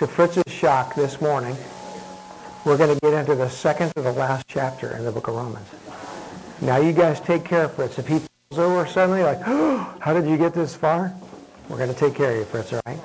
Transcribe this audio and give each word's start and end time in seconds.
to 0.00 0.06
Fritz's 0.06 0.50
shock 0.50 0.94
this 0.94 1.20
morning, 1.20 1.54
we're 2.64 2.78
going 2.78 2.88
to 2.88 2.98
get 3.02 3.12
into 3.12 3.34
the 3.34 3.50
second 3.50 3.92
to 3.96 4.00
the 4.00 4.12
last 4.12 4.46
chapter 4.48 4.96
in 4.96 5.04
the 5.04 5.12
book 5.12 5.28
of 5.28 5.34
Romans. 5.34 5.68
Now 6.62 6.78
you 6.78 6.94
guys 6.94 7.20
take 7.20 7.44
care 7.44 7.64
of 7.64 7.74
Fritz. 7.74 7.98
If 7.98 8.08
he 8.08 8.22
pulls 8.48 8.60
over 8.60 8.86
suddenly, 8.86 9.22
like, 9.22 9.40
oh, 9.44 9.94
how 10.00 10.14
did 10.14 10.26
you 10.26 10.38
get 10.38 10.54
this 10.54 10.74
far? 10.74 11.12
We're 11.68 11.76
going 11.76 11.92
to 11.92 11.94
take 11.94 12.14
care 12.14 12.30
of 12.30 12.38
you, 12.38 12.44
Fritz, 12.46 12.72
all 12.72 12.80
right? 12.86 12.98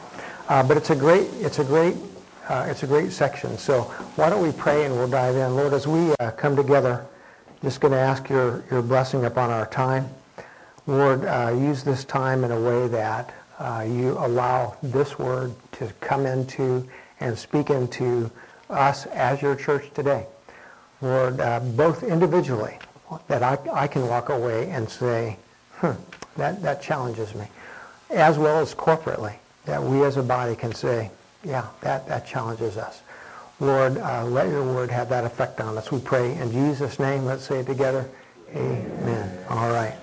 Uh, 0.48 0.64
but 0.66 0.78
it's 0.78 0.90
a 0.90 0.96
great, 0.96 1.28
it's 1.34 1.60
a 1.60 1.66
great, 1.66 1.98
uh, 2.48 2.66
it's 2.70 2.84
a 2.84 2.88
great 2.88 3.12
section. 3.12 3.58
So 3.58 3.82
why 4.16 4.30
don't 4.30 4.42
we 4.42 4.54
pray 4.54 4.86
and 4.86 4.96
we'll 4.96 5.10
dive 5.10 5.36
in. 5.36 5.54
Lord, 5.54 5.74
as 5.74 5.86
we 5.86 6.14
uh, 6.22 6.32
come 6.32 6.56
together, 6.56 7.06
just 7.62 7.82
going 7.82 7.92
to 7.92 8.00
ask 8.00 8.30
your, 8.30 8.64
your 8.72 8.82
blessing 8.82 9.26
upon 9.26 9.50
our 9.50 9.66
time. 9.66 10.08
Lord, 10.88 11.26
uh, 11.26 11.54
use 11.60 11.84
this 11.84 12.06
time 12.06 12.46
in 12.46 12.54
a 12.54 12.62
way 12.62 12.88
that 12.88 13.34
uh, 13.60 13.86
you 13.88 14.18
allow 14.18 14.76
this 14.84 15.18
word 15.18 15.54
to 15.74 15.88
come 16.02 16.26
into 16.26 16.88
and 17.20 17.38
speak 17.38 17.70
into 17.70 18.30
us 18.70 19.06
as 19.08 19.42
your 19.42 19.56
church 19.56 19.92
today. 19.94 20.26
Lord, 21.02 21.40
uh, 21.40 21.60
both 21.60 22.04
individually, 22.04 22.78
that 23.28 23.44
I, 23.44 23.58
I 23.72 23.88
can 23.88 24.08
walk 24.08 24.30
away 24.30 24.70
and 24.70 24.90
say, 24.90 25.38
hmm, 25.76 25.92
that, 26.38 26.62
that 26.62 26.82
challenges 26.82 27.36
me, 27.36 27.48
as 28.10 28.38
well 28.38 28.60
as 28.60 28.74
corporately, 28.74 29.36
that 29.66 29.82
we 29.82 30.04
as 30.04 30.18
a 30.18 30.24
body 30.24 30.56
can 30.56 30.74
say, 30.74 31.12
yeah, 31.44 31.68
that, 31.82 32.08
that 32.08 32.26
challenges 32.26 32.78
us. 32.78 33.02
Lord, 33.60 33.98
uh, 33.98 34.26
let 34.26 34.50
your 34.50 34.64
word 34.64 34.92
have 34.92 35.10
that 35.10 35.24
effect 35.24 35.62
on 35.62 35.78
us. 35.78 35.92
We 35.92 36.00
pray 36.00 36.36
in 36.36 36.52
Jesus' 36.52 37.00
name. 37.00 37.24
Let's 37.24 37.44
say 37.44 37.60
it 37.60 37.68
together. 37.68 38.10
Amen. 38.54 39.38
All 39.50 39.70
right. 39.72 39.96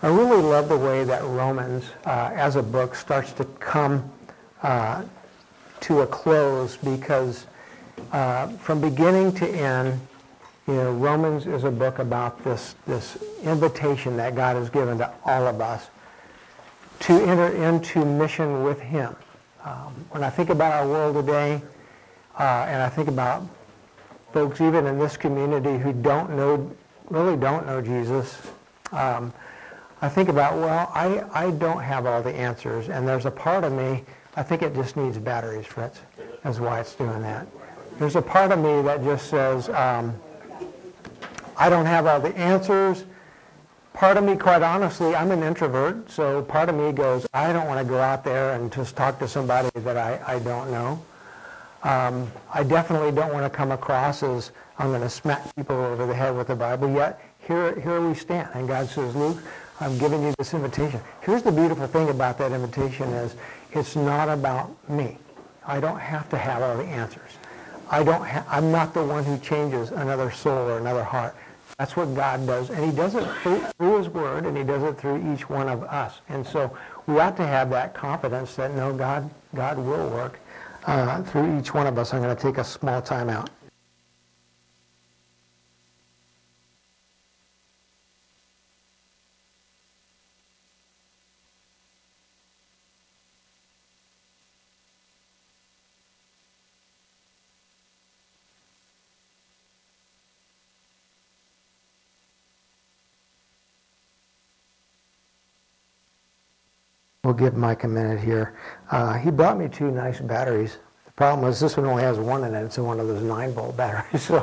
I 0.00 0.06
really 0.06 0.40
love 0.40 0.68
the 0.68 0.78
way 0.78 1.02
that 1.02 1.24
Romans, 1.24 1.84
uh, 2.06 2.30
as 2.32 2.54
a 2.54 2.62
book, 2.62 2.94
starts 2.94 3.32
to 3.32 3.44
come 3.44 4.08
uh, 4.62 5.02
to 5.80 6.02
a 6.02 6.06
close 6.06 6.76
because 6.76 7.46
uh, 8.12 8.46
from 8.58 8.80
beginning 8.80 9.32
to 9.32 9.48
end, 9.48 10.00
you 10.68 10.74
know, 10.74 10.92
Romans 10.92 11.48
is 11.48 11.64
a 11.64 11.70
book 11.70 11.98
about 11.98 12.44
this, 12.44 12.76
this 12.86 13.18
invitation 13.42 14.16
that 14.18 14.36
God 14.36 14.54
has 14.54 14.70
given 14.70 14.98
to 14.98 15.12
all 15.24 15.48
of 15.48 15.60
us 15.60 15.88
to 17.00 17.14
enter 17.14 17.48
into 17.48 18.04
mission 18.04 18.62
with 18.62 18.78
him. 18.80 19.16
Um, 19.64 20.06
when 20.10 20.22
I 20.22 20.30
think 20.30 20.50
about 20.50 20.74
our 20.74 20.86
world 20.86 21.16
today, 21.16 21.60
uh, 22.38 22.66
and 22.68 22.82
I 22.82 22.88
think 22.88 23.08
about 23.08 23.48
folks 24.32 24.60
even 24.60 24.86
in 24.86 24.98
this 25.00 25.16
community 25.16 25.76
who 25.76 25.92
don't 25.92 26.36
know, 26.36 26.70
really 27.08 27.36
don't 27.36 27.66
know 27.66 27.82
Jesus, 27.82 28.38
um, 28.92 29.32
I 30.00 30.08
think 30.08 30.28
about, 30.28 30.56
well, 30.56 30.90
I, 30.94 31.24
I 31.32 31.50
don't 31.50 31.82
have 31.82 32.06
all 32.06 32.22
the 32.22 32.34
answers, 32.34 32.88
and 32.88 33.06
there's 33.06 33.26
a 33.26 33.30
part 33.30 33.64
of 33.64 33.72
me, 33.72 34.04
I 34.36 34.42
think 34.44 34.62
it 34.62 34.74
just 34.74 34.96
needs 34.96 35.18
batteries, 35.18 35.66
Fritz. 35.66 36.00
That's 36.44 36.60
why 36.60 36.80
it's 36.80 36.94
doing 36.94 37.20
that. 37.22 37.48
There's 37.98 38.14
a 38.14 38.22
part 38.22 38.52
of 38.52 38.60
me 38.60 38.80
that 38.82 39.02
just 39.02 39.28
says, 39.28 39.68
um, 39.70 40.14
I 41.56 41.68
don't 41.68 41.86
have 41.86 42.06
all 42.06 42.20
the 42.20 42.36
answers. 42.36 43.04
Part 43.92 44.16
of 44.16 44.22
me, 44.22 44.36
quite 44.36 44.62
honestly, 44.62 45.16
I'm 45.16 45.32
an 45.32 45.42
introvert, 45.42 46.08
so 46.08 46.42
part 46.42 46.68
of 46.68 46.76
me 46.76 46.92
goes, 46.92 47.26
I 47.34 47.52
don't 47.52 47.66
want 47.66 47.84
to 47.84 47.84
go 47.84 47.98
out 47.98 48.22
there 48.22 48.52
and 48.52 48.72
just 48.72 48.94
talk 48.94 49.18
to 49.18 49.26
somebody 49.26 49.70
that 49.80 49.96
I, 49.96 50.20
I 50.24 50.38
don't 50.38 50.70
know. 50.70 51.02
Um, 51.82 52.30
I 52.52 52.62
definitely 52.62 53.10
don't 53.10 53.32
want 53.32 53.44
to 53.44 53.50
come 53.50 53.72
across 53.72 54.22
as 54.22 54.52
I'm 54.78 54.90
going 54.90 55.00
to 55.00 55.10
smack 55.10 55.54
people 55.56 55.74
over 55.74 56.06
the 56.06 56.14
head 56.14 56.36
with 56.36 56.46
the 56.46 56.54
Bible, 56.54 56.88
yet 56.92 57.20
here, 57.40 57.78
here 57.80 58.00
we 58.00 58.14
stand. 58.14 58.48
And 58.54 58.68
God 58.68 58.88
says, 58.88 59.16
Luke, 59.16 59.38
I'm 59.80 59.96
giving 59.98 60.22
you 60.22 60.34
this 60.38 60.54
invitation. 60.54 61.00
Here's 61.20 61.42
the 61.42 61.52
beautiful 61.52 61.86
thing 61.86 62.08
about 62.08 62.38
that 62.38 62.52
invitation 62.52 63.08
is 63.10 63.36
it's 63.72 63.94
not 63.94 64.28
about 64.28 64.74
me. 64.88 65.18
I 65.66 65.80
don't 65.80 66.00
have 66.00 66.28
to 66.30 66.38
have 66.38 66.62
all 66.62 66.76
the 66.76 66.84
answers. 66.84 67.32
I 67.90 68.02
don't 68.02 68.24
ha- 68.24 68.44
I'm 68.48 68.72
not 68.72 68.92
the 68.92 69.04
one 69.04 69.24
who 69.24 69.38
changes 69.38 69.90
another 69.90 70.30
soul 70.30 70.68
or 70.68 70.78
another 70.78 71.04
heart. 71.04 71.34
That's 71.78 71.96
what 71.96 72.14
God 72.16 72.44
does. 72.46 72.70
And 72.70 72.84
he 72.84 72.90
does 72.90 73.14
it 73.14 73.24
through, 73.42 73.60
through 73.78 73.98
his 73.98 74.08
word, 74.08 74.46
and 74.46 74.56
he 74.56 74.64
does 74.64 74.82
it 74.82 74.98
through 74.98 75.32
each 75.32 75.48
one 75.48 75.68
of 75.68 75.84
us. 75.84 76.20
And 76.28 76.44
so 76.44 76.76
we 77.06 77.20
ought 77.20 77.36
to 77.36 77.46
have 77.46 77.70
that 77.70 77.94
confidence 77.94 78.56
that, 78.56 78.74
no, 78.74 78.92
God, 78.92 79.30
God 79.54 79.78
will 79.78 80.08
work 80.08 80.40
uh, 80.86 81.22
through 81.22 81.58
each 81.58 81.72
one 81.72 81.86
of 81.86 81.96
us. 81.98 82.12
I'm 82.12 82.20
going 82.20 82.34
to 82.34 82.42
take 82.42 82.58
a 82.58 82.64
small 82.64 83.00
time 83.00 83.30
out. 83.30 83.48
We'll 107.28 107.36
give 107.36 107.58
Mike 107.58 107.84
a 107.84 107.88
minute 107.88 108.20
here. 108.20 108.54
Uh, 108.90 109.12
he 109.12 109.30
brought 109.30 109.58
me 109.58 109.68
two 109.68 109.90
nice 109.90 110.18
batteries. 110.18 110.78
The 111.04 111.12
problem 111.12 111.46
is 111.46 111.60
this 111.60 111.76
one 111.76 111.84
only 111.84 112.02
has 112.02 112.18
one 112.18 112.42
in 112.42 112.54
it. 112.54 112.64
It's 112.64 112.78
one 112.78 112.98
of 112.98 113.06
those 113.06 113.22
9 113.22 113.52
volt 113.52 113.76
batteries. 113.76 114.22
So 114.28 114.38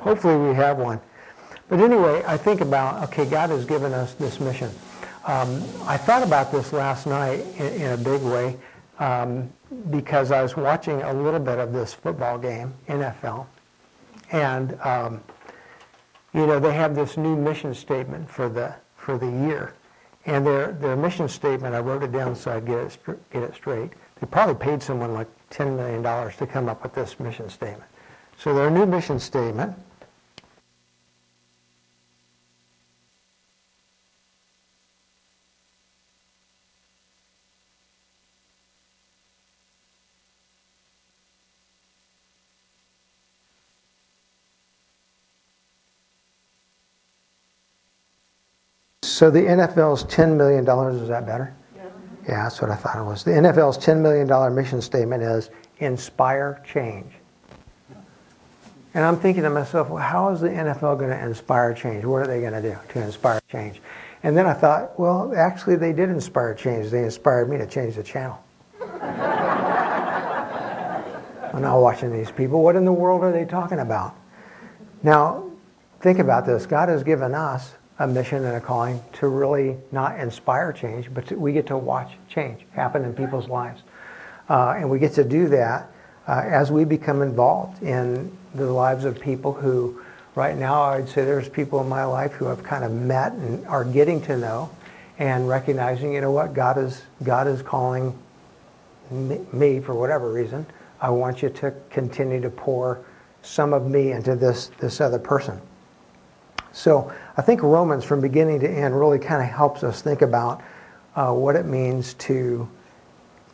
hopefully 0.00 0.36
we 0.36 0.52
have 0.56 0.78
one. 0.78 1.00
But 1.68 1.78
anyway, 1.78 2.24
I 2.26 2.36
think 2.36 2.62
about, 2.62 3.04
okay, 3.04 3.26
God 3.26 3.50
has 3.50 3.64
given 3.64 3.92
us 3.92 4.14
this 4.14 4.40
mission. 4.40 4.72
Um, 5.24 5.62
I 5.86 5.96
thought 5.96 6.24
about 6.24 6.50
this 6.50 6.72
last 6.72 7.06
night 7.06 7.46
in, 7.58 7.82
in 7.82 7.92
a 7.92 7.96
big 7.96 8.22
way 8.22 8.56
um, 8.98 9.48
because 9.90 10.32
I 10.32 10.42
was 10.42 10.56
watching 10.56 11.02
a 11.02 11.14
little 11.14 11.38
bit 11.38 11.60
of 11.60 11.72
this 11.72 11.94
football 11.94 12.38
game, 12.38 12.74
NFL. 12.88 13.46
And, 14.32 14.76
um, 14.80 15.22
you 16.34 16.44
know, 16.44 16.58
they 16.58 16.74
have 16.74 16.96
this 16.96 17.16
new 17.16 17.36
mission 17.36 17.72
statement 17.72 18.28
for 18.28 18.48
the, 18.48 18.74
for 18.96 19.16
the 19.16 19.30
year. 19.30 19.74
And 20.26 20.44
their, 20.44 20.72
their 20.72 20.96
mission 20.96 21.28
statement, 21.28 21.74
I 21.74 21.78
wrote 21.78 22.02
it 22.02 22.10
down 22.10 22.34
so 22.34 22.50
I'd 22.50 22.66
get 22.66 22.78
it, 22.78 22.98
get 23.30 23.42
it 23.44 23.54
straight. 23.54 23.92
They 24.20 24.26
probably 24.26 24.56
paid 24.56 24.82
someone 24.82 25.14
like 25.14 25.28
$10 25.50 25.76
million 25.76 26.02
to 26.32 26.46
come 26.46 26.68
up 26.68 26.82
with 26.82 26.94
this 26.94 27.18
mission 27.20 27.48
statement. 27.48 27.88
So 28.36 28.52
their 28.52 28.68
new 28.68 28.86
mission 28.86 29.20
statement 29.20 29.76
So 49.16 49.30
the 49.30 49.40
NFL's 49.40 50.04
$10 50.04 50.36
million, 50.36 50.68
is 50.94 51.08
that 51.08 51.24
better? 51.24 51.54
Yeah. 51.74 51.84
yeah, 52.28 52.42
that's 52.42 52.60
what 52.60 52.70
I 52.70 52.74
thought 52.74 52.98
it 52.98 53.02
was. 53.02 53.24
The 53.24 53.30
NFL's 53.30 53.78
$10 53.78 54.02
million 54.02 54.54
mission 54.54 54.82
statement 54.82 55.22
is 55.22 55.48
inspire 55.78 56.62
change. 56.70 57.10
And 58.92 59.02
I'm 59.02 59.16
thinking 59.18 59.42
to 59.44 59.48
myself, 59.48 59.88
well, 59.88 60.02
how 60.02 60.28
is 60.28 60.42
the 60.42 60.50
NFL 60.50 60.98
going 60.98 61.08
to 61.08 61.24
inspire 61.24 61.72
change? 61.72 62.04
What 62.04 62.24
are 62.24 62.26
they 62.26 62.42
going 62.42 62.52
to 62.52 62.60
do 62.60 62.76
to 62.90 63.02
inspire 63.02 63.40
change? 63.50 63.80
And 64.22 64.36
then 64.36 64.44
I 64.44 64.52
thought, 64.52 65.00
well, 65.00 65.32
actually, 65.34 65.76
they 65.76 65.94
did 65.94 66.10
inspire 66.10 66.52
change. 66.52 66.90
They 66.90 67.04
inspired 67.04 67.48
me 67.48 67.56
to 67.56 67.66
change 67.66 67.94
the 67.94 68.02
channel. 68.02 68.44
I'm 71.54 71.62
not 71.62 71.80
watching 71.80 72.12
these 72.12 72.30
people. 72.30 72.62
What 72.62 72.76
in 72.76 72.84
the 72.84 72.92
world 72.92 73.24
are 73.24 73.32
they 73.32 73.46
talking 73.46 73.78
about? 73.78 74.14
Now, 75.02 75.50
think 76.02 76.18
about 76.18 76.44
this. 76.44 76.66
God 76.66 76.90
has 76.90 77.02
given 77.02 77.34
us 77.34 77.76
a 77.98 78.06
mission 78.06 78.44
and 78.44 78.56
a 78.56 78.60
calling 78.60 79.00
to 79.14 79.28
really 79.28 79.76
not 79.90 80.18
inspire 80.20 80.72
change, 80.72 81.12
but 81.12 81.26
to, 81.26 81.36
we 81.36 81.52
get 81.52 81.66
to 81.66 81.76
watch 81.76 82.12
change 82.28 82.60
happen 82.72 83.04
in 83.04 83.14
people's 83.14 83.48
lives. 83.48 83.82
Uh, 84.48 84.74
and 84.76 84.88
we 84.88 84.98
get 84.98 85.14
to 85.14 85.24
do 85.24 85.48
that 85.48 85.90
uh, 86.28 86.42
as 86.44 86.70
we 86.70 86.84
become 86.84 87.22
involved 87.22 87.82
in 87.82 88.36
the 88.54 88.66
lives 88.66 89.04
of 89.04 89.18
people 89.20 89.52
who, 89.52 90.00
right 90.34 90.56
now, 90.56 90.82
I'd 90.82 91.08
say 91.08 91.24
there's 91.24 91.48
people 91.48 91.80
in 91.80 91.88
my 91.88 92.04
life 92.04 92.32
who 92.32 92.48
I've 92.48 92.62
kind 92.62 92.84
of 92.84 92.92
met 92.92 93.32
and 93.32 93.66
are 93.66 93.84
getting 93.84 94.20
to 94.22 94.36
know 94.36 94.70
and 95.18 95.48
recognizing, 95.48 96.12
you 96.12 96.20
know 96.20 96.30
what, 96.30 96.52
God 96.52 96.78
is, 96.78 97.02
God 97.22 97.46
is 97.46 97.62
calling 97.62 98.16
me, 99.10 99.80
for 99.80 99.94
whatever 99.94 100.32
reason. 100.32 100.66
I 101.00 101.10
want 101.10 101.42
you 101.42 101.48
to 101.50 101.72
continue 101.90 102.40
to 102.40 102.50
pour 102.50 103.04
some 103.42 103.72
of 103.72 103.88
me 103.88 104.12
into 104.12 104.34
this, 104.34 104.70
this 104.78 105.00
other 105.00 105.18
person. 105.18 105.60
So 106.76 107.10
I 107.38 107.42
think 107.42 107.62
Romans, 107.62 108.04
from 108.04 108.20
beginning 108.20 108.60
to 108.60 108.68
end, 108.68 108.98
really 108.98 109.18
kind 109.18 109.42
of 109.42 109.48
helps 109.48 109.82
us 109.82 110.02
think 110.02 110.20
about 110.20 110.62
uh, 111.14 111.32
what 111.32 111.56
it 111.56 111.64
means 111.64 112.12
to, 112.14 112.68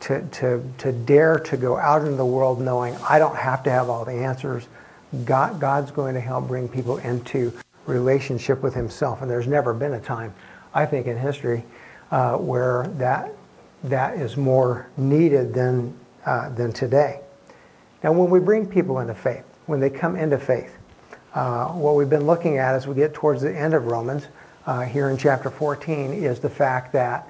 to, 0.01 0.27
to, 0.27 0.61
to 0.79 0.91
dare 0.91 1.39
to 1.39 1.55
go 1.55 1.77
out 1.77 2.01
into 2.01 2.17
the 2.17 2.25
world 2.25 2.59
knowing 2.59 2.97
I 3.07 3.19
don't 3.19 3.37
have 3.37 3.63
to 3.63 3.71
have 3.71 3.89
all 3.89 4.03
the 4.03 4.11
answers. 4.11 4.67
God, 5.23 5.61
God's 5.61 5.89
going 5.89 6.15
to 6.15 6.19
help 6.19 6.49
bring 6.49 6.67
people 6.67 6.97
into 6.97 7.53
relationship 7.85 8.61
with 8.61 8.73
Himself. 8.73 9.21
And 9.21 9.31
there's 9.31 9.47
never 9.47 9.73
been 9.73 9.93
a 9.93 10.01
time, 10.01 10.33
I 10.73 10.85
think, 10.85 11.07
in 11.07 11.17
history 11.17 11.63
uh, 12.11 12.35
where 12.35 12.87
that, 12.97 13.31
that 13.85 14.17
is 14.17 14.35
more 14.35 14.89
needed 14.97 15.53
than, 15.53 15.97
uh, 16.25 16.49
than 16.49 16.73
today. 16.73 17.21
Now, 18.03 18.11
when 18.11 18.29
we 18.29 18.41
bring 18.41 18.67
people 18.67 18.99
into 18.99 19.15
faith, 19.15 19.45
when 19.65 19.79
they 19.79 19.89
come 19.89 20.17
into 20.17 20.37
faith, 20.37 20.77
uh, 21.33 21.67
what 21.69 21.95
we've 21.95 22.09
been 22.09 22.27
looking 22.27 22.57
at 22.57 22.75
as 22.75 22.87
we 22.87 22.95
get 22.95 23.13
towards 23.13 23.41
the 23.41 23.55
end 23.55 23.73
of 23.73 23.85
Romans, 23.85 24.27
uh, 24.65 24.81
here 24.81 25.09
in 25.09 25.17
chapter 25.17 25.49
14, 25.49 26.13
is 26.13 26.39
the 26.39 26.49
fact 26.49 26.93
that 26.93 27.27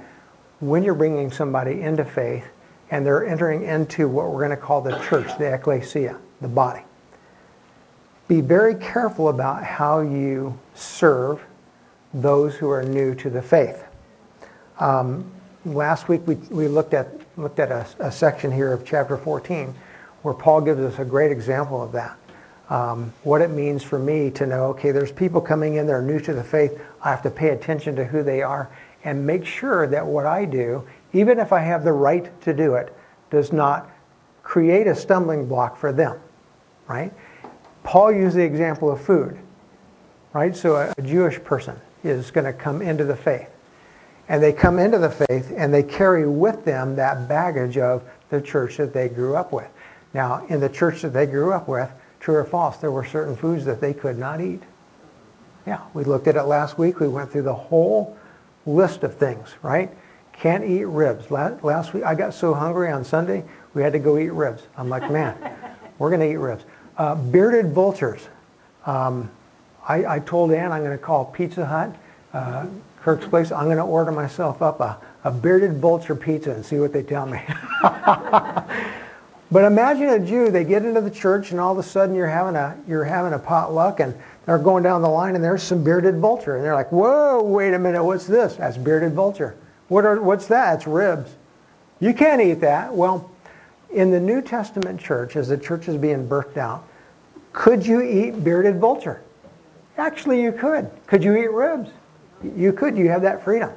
when 0.59 0.83
you're 0.83 0.93
bringing 0.93 1.31
somebody 1.31 1.81
into 1.81 2.05
faith 2.05 2.45
and 2.91 3.05
they're 3.05 3.25
entering 3.25 3.63
into 3.63 4.07
what 4.07 4.29
we're 4.29 4.45
going 4.45 4.49
to 4.49 4.57
call 4.57 4.81
the 4.81 4.97
church, 4.99 5.27
the 5.37 5.53
ecclesia, 5.53 6.17
the 6.41 6.47
body, 6.47 6.81
be 8.27 8.41
very 8.41 8.75
careful 8.75 9.29
about 9.29 9.63
how 9.63 10.01
you 10.01 10.57
serve 10.75 11.41
those 12.13 12.55
who 12.55 12.69
are 12.69 12.83
new 12.83 13.15
to 13.15 13.29
the 13.29 13.41
faith. 13.41 13.83
Um, 14.79 15.29
last 15.65 16.07
week 16.07 16.21
we, 16.27 16.35
we 16.35 16.67
looked 16.67 16.93
at, 16.93 17.07
looked 17.37 17.59
at 17.59 17.71
a, 17.71 17.87
a, 17.99 18.11
section 18.11 18.51
here 18.51 18.71
of 18.71 18.85
chapter 18.85 19.17
14 19.17 19.73
where 20.21 20.33
Paul 20.33 20.61
gives 20.61 20.79
us 20.79 20.99
a 20.99 21.05
great 21.05 21.31
example 21.31 21.81
of 21.81 21.91
that. 21.93 22.17
Um, 22.73 23.13
what 23.21 23.41
it 23.43 23.51
means 23.51 23.83
for 23.83 23.99
me 23.99 24.31
to 24.31 24.47
know, 24.47 24.65
okay, 24.69 24.89
there's 24.89 25.11
people 25.11 25.39
coming 25.39 25.75
in 25.75 25.85
that 25.85 25.93
are 25.93 26.01
new 26.01 26.19
to 26.21 26.33
the 26.33 26.43
faith. 26.43 26.81
I 27.03 27.11
have 27.11 27.21
to 27.21 27.29
pay 27.29 27.49
attention 27.49 27.95
to 27.97 28.03
who 28.03 28.23
they 28.23 28.41
are 28.41 28.67
and 29.03 29.27
make 29.27 29.45
sure 29.45 29.85
that 29.85 30.03
what 30.03 30.25
I 30.25 30.45
do, 30.45 30.83
even 31.13 31.37
if 31.37 31.53
I 31.53 31.59
have 31.59 31.83
the 31.83 31.91
right 31.91 32.41
to 32.41 32.51
do 32.51 32.73
it, 32.73 32.91
does 33.29 33.53
not 33.53 33.91
create 34.41 34.87
a 34.87 34.95
stumbling 34.95 35.47
block 35.47 35.77
for 35.77 35.91
them, 35.91 36.19
right? 36.87 37.13
Paul 37.83 38.11
used 38.11 38.35
the 38.35 38.43
example 38.43 38.89
of 38.89 38.99
food, 38.99 39.37
right? 40.33 40.55
So 40.55 40.75
a, 40.75 40.95
a 40.97 41.01
Jewish 41.03 41.43
person 41.43 41.79
is 42.03 42.31
going 42.31 42.45
to 42.45 42.53
come 42.53 42.81
into 42.81 43.03
the 43.03 43.15
faith. 43.15 43.49
And 44.29 44.41
they 44.41 44.51
come 44.51 44.79
into 44.79 44.97
the 44.97 45.11
faith 45.11 45.53
and 45.55 45.71
they 45.71 45.83
carry 45.83 46.27
with 46.27 46.65
them 46.65 46.95
that 46.95 47.27
baggage 47.27 47.77
of 47.77 48.01
the 48.31 48.41
church 48.41 48.77
that 48.77 48.95
they 48.95 49.09
grew 49.09 49.35
up 49.35 49.51
with. 49.51 49.69
Now, 50.15 50.43
in 50.47 50.59
the 50.59 50.69
church 50.69 51.03
that 51.03 51.13
they 51.13 51.27
grew 51.27 51.53
up 51.53 51.67
with, 51.67 51.91
true 52.23 52.35
or 52.35 52.45
false, 52.45 52.77
there 52.77 52.89
were 52.89 53.03
certain 53.03 53.35
foods 53.35 53.65
that 53.65 53.81
they 53.81 53.93
could 53.93 54.17
not 54.17 54.39
eat. 54.39 54.63
Yeah, 55.67 55.81
we 55.93 56.05
looked 56.05 56.27
at 56.27 56.37
it 56.37 56.43
last 56.43 56.77
week. 56.77 57.01
We 57.01 57.09
went 57.09 57.29
through 57.29 57.41
the 57.43 57.53
whole 57.53 58.17
list 58.65 59.03
of 59.03 59.15
things, 59.15 59.53
right? 59.61 59.91
Can't 60.31 60.63
eat 60.63 60.85
ribs. 60.85 61.29
Last 61.29 61.93
week, 61.93 62.03
I 62.05 62.15
got 62.15 62.33
so 62.33 62.53
hungry 62.53 62.89
on 62.89 63.03
Sunday, 63.03 63.43
we 63.73 63.81
had 63.81 63.91
to 63.93 63.99
go 63.99 64.17
eat 64.17 64.31
ribs. 64.31 64.63
I'm 64.77 64.87
like, 64.87 65.11
man, 65.11 65.35
we're 65.99 66.09
going 66.09 66.21
to 66.21 66.31
eat 66.31 66.37
ribs. 66.37 66.63
Uh, 66.97 67.15
bearded 67.15 67.73
vultures. 67.73 68.21
Um, 68.85 69.29
I, 69.85 70.05
I, 70.05 70.19
told 70.19 70.51
Ann 70.51 70.71
I'm 70.71 70.83
going 70.83 70.97
to 70.97 71.03
call 71.03 71.25
Pizza 71.25 71.65
Hut, 71.65 71.93
uh, 72.33 72.67
Kirk's 73.01 73.27
Place. 73.27 73.51
I'm 73.51 73.65
going 73.65 73.77
to 73.77 73.83
order 73.83 74.11
myself 74.13 74.61
up 74.61 74.79
a, 74.79 74.97
a 75.25 75.31
bearded 75.31 75.77
vulture 75.77 76.15
pizza 76.15 76.51
and 76.51 76.65
see 76.65 76.79
what 76.79 76.93
they 76.93 77.03
tell 77.03 77.25
me. 77.25 77.41
but 79.53 79.65
imagine 79.65 80.09
a 80.09 80.19
Jew, 80.19 80.49
they 80.49 80.63
get 80.63 80.83
into 80.83 80.99
the 80.99 81.11
church 81.11 81.51
and 81.51 81.59
all 81.59 81.71
of 81.71 81.77
a 81.77 81.83
sudden 81.83 82.15
you're 82.15 82.27
having 82.27 82.55
a, 82.55 82.75
you're 82.87 83.03
having 83.03 83.33
a 83.33 83.39
potluck 83.39 83.99
and 83.99 84.15
they're 84.47 84.57
going 84.57 84.83
down 84.83 85.03
the 85.03 85.09
line 85.09 85.35
and 85.35 85.43
there's 85.43 85.61
some 85.61 85.83
bearded 85.83 86.17
vulture. 86.17 86.55
And 86.55 86.65
they're 86.65 86.73
like, 86.73 86.91
whoa, 86.91 87.43
wait 87.43 87.75
a 87.75 87.79
minute, 87.79 88.03
what's 88.03 88.25
this? 88.25 88.55
That's 88.55 88.77
bearded 88.77 89.13
vulture. 89.13 89.55
What 89.89 90.05
are, 90.05 90.19
what's 90.19 90.47
that? 90.47 90.77
It's 90.77 90.87
ribs. 90.87 91.35
You 91.99 92.15
can't 92.15 92.41
eat 92.41 92.61
that. 92.61 92.91
Well, 92.91 93.29
in 93.91 94.09
the 94.09 94.19
New 94.19 94.41
Testament 94.41 94.99
church, 94.99 95.35
as 95.35 95.49
the 95.49 95.57
church 95.57 95.87
is 95.87 95.97
being 95.97 96.27
birthed 96.27 96.57
out, 96.57 96.87
could 97.51 97.85
you 97.85 98.01
eat 98.01 98.43
bearded 98.43 98.79
vulture? 98.79 99.21
Actually, 99.99 100.41
you 100.41 100.51
could. 100.51 100.89
Could 101.05 101.23
you 101.23 101.37
eat 101.37 101.51
ribs? 101.51 101.91
You 102.55 102.73
could. 102.73 102.97
You 102.97 103.09
have 103.09 103.21
that 103.21 103.43
freedom. 103.43 103.71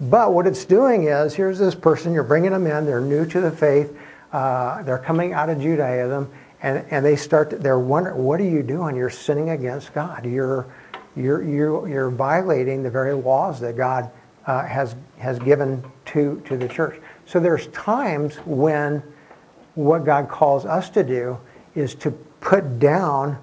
But 0.00 0.34
what 0.34 0.46
it's 0.46 0.64
doing 0.64 1.04
is, 1.04 1.34
here's 1.34 1.58
this 1.58 1.74
person, 1.74 2.12
you're 2.12 2.22
bringing 2.22 2.52
them 2.52 2.66
in, 2.66 2.86
they're 2.86 3.00
new 3.00 3.26
to 3.26 3.40
the 3.40 3.50
faith, 3.50 3.96
uh, 4.32 4.82
they're 4.82 4.98
coming 4.98 5.32
out 5.32 5.48
of 5.50 5.60
Judaism, 5.60 6.30
and, 6.62 6.84
and 6.90 7.04
they 7.04 7.16
start, 7.16 7.50
to, 7.50 7.58
they're 7.58 7.78
wondering, 7.78 8.22
what 8.22 8.40
are 8.40 8.44
you 8.48 8.62
doing? 8.62 8.96
You're 8.96 9.10
sinning 9.10 9.50
against 9.50 9.92
God. 9.94 10.24
You're, 10.24 10.66
you're, 11.16 11.42
you're, 11.42 11.88
you're 11.88 12.10
violating 12.10 12.82
the 12.82 12.90
very 12.90 13.14
laws 13.14 13.60
that 13.60 13.76
God 13.76 14.10
uh, 14.46 14.64
has, 14.66 14.94
has 15.18 15.38
given 15.38 15.84
to, 16.06 16.40
to 16.46 16.56
the 16.56 16.68
church. 16.68 17.00
So 17.26 17.40
there's 17.40 17.66
times 17.68 18.36
when 18.44 19.02
what 19.74 20.04
God 20.04 20.28
calls 20.28 20.64
us 20.64 20.90
to 20.90 21.02
do 21.02 21.38
is 21.74 21.94
to 21.96 22.10
put 22.10 22.78
down 22.78 23.38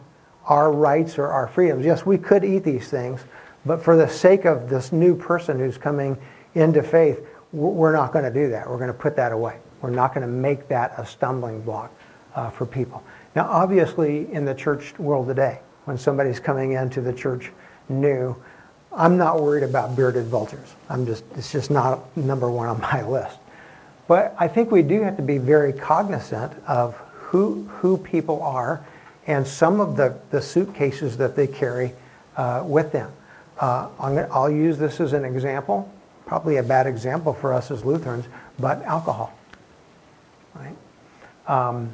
our 0.45 0.71
rights 0.71 1.17
or 1.17 1.27
our 1.27 1.47
freedoms. 1.47 1.85
Yes, 1.85 2.05
we 2.05 2.17
could 2.17 2.43
eat 2.45 2.63
these 2.63 2.89
things, 2.89 3.21
but 3.65 3.83
for 3.83 3.97
the 3.97 4.07
sake 4.07 4.45
of 4.45 4.69
this 4.69 4.91
new 4.91 5.15
person 5.15 5.59
who's 5.59 5.77
coming 5.77 6.17
into 6.55 6.81
faith, 6.81 7.25
we're 7.51 7.93
not 7.93 8.11
going 8.11 8.25
to 8.25 8.31
do 8.31 8.49
that. 8.49 8.69
We're 8.69 8.77
going 8.77 8.87
to 8.87 8.93
put 8.93 9.15
that 9.17 9.31
away. 9.31 9.59
We're 9.81 9.91
not 9.91 10.13
going 10.13 10.25
to 10.25 10.31
make 10.31 10.67
that 10.69 10.93
a 10.97 11.05
stumbling 11.05 11.61
block 11.61 11.91
uh, 12.35 12.49
for 12.49 12.65
people. 12.65 13.03
Now, 13.35 13.47
obviously, 13.49 14.31
in 14.31 14.45
the 14.45 14.55
church 14.55 14.97
world 14.99 15.27
today, 15.27 15.59
when 15.85 15.97
somebody's 15.97 16.39
coming 16.39 16.73
into 16.73 17.01
the 17.01 17.13
church 17.13 17.51
new, 17.89 18.35
I'm 18.91 19.17
not 19.17 19.41
worried 19.41 19.63
about 19.63 19.95
bearded 19.95 20.25
vultures. 20.25 20.73
I'm 20.89 21.05
just, 21.05 21.23
it's 21.35 21.51
just 21.51 21.69
not 21.69 22.15
number 22.17 22.49
one 22.49 22.67
on 22.67 22.81
my 22.93 23.03
list. 23.03 23.37
But 24.07 24.35
I 24.39 24.47
think 24.47 24.71
we 24.71 24.83
do 24.83 25.01
have 25.03 25.17
to 25.17 25.23
be 25.23 25.37
very 25.37 25.73
cognizant 25.73 26.53
of 26.65 26.95
who, 27.13 27.63
who 27.63 27.97
people 27.97 28.41
are 28.41 28.85
and 29.27 29.45
some 29.45 29.81
of 29.81 29.97
the, 29.97 30.17
the 30.31 30.41
suitcases 30.41 31.17
that 31.17 31.35
they 31.35 31.45
carry 31.45 31.93
uh, 32.37 32.63
with 32.65 32.91
them. 32.91 33.11
Uh, 33.59 33.89
I'll 33.99 34.49
use 34.49 34.77
this 34.77 34.99
as 35.01 35.13
an 35.13 35.25
example, 35.25 35.91
probably 36.25 36.57
a 36.57 36.63
bad 36.63 36.87
example 36.87 37.33
for 37.33 37.53
us 37.53 37.69
as 37.69 37.83
Lutherans, 37.83 38.25
but 38.57 38.81
alcohol. 38.83 39.36
Um, 41.47 41.93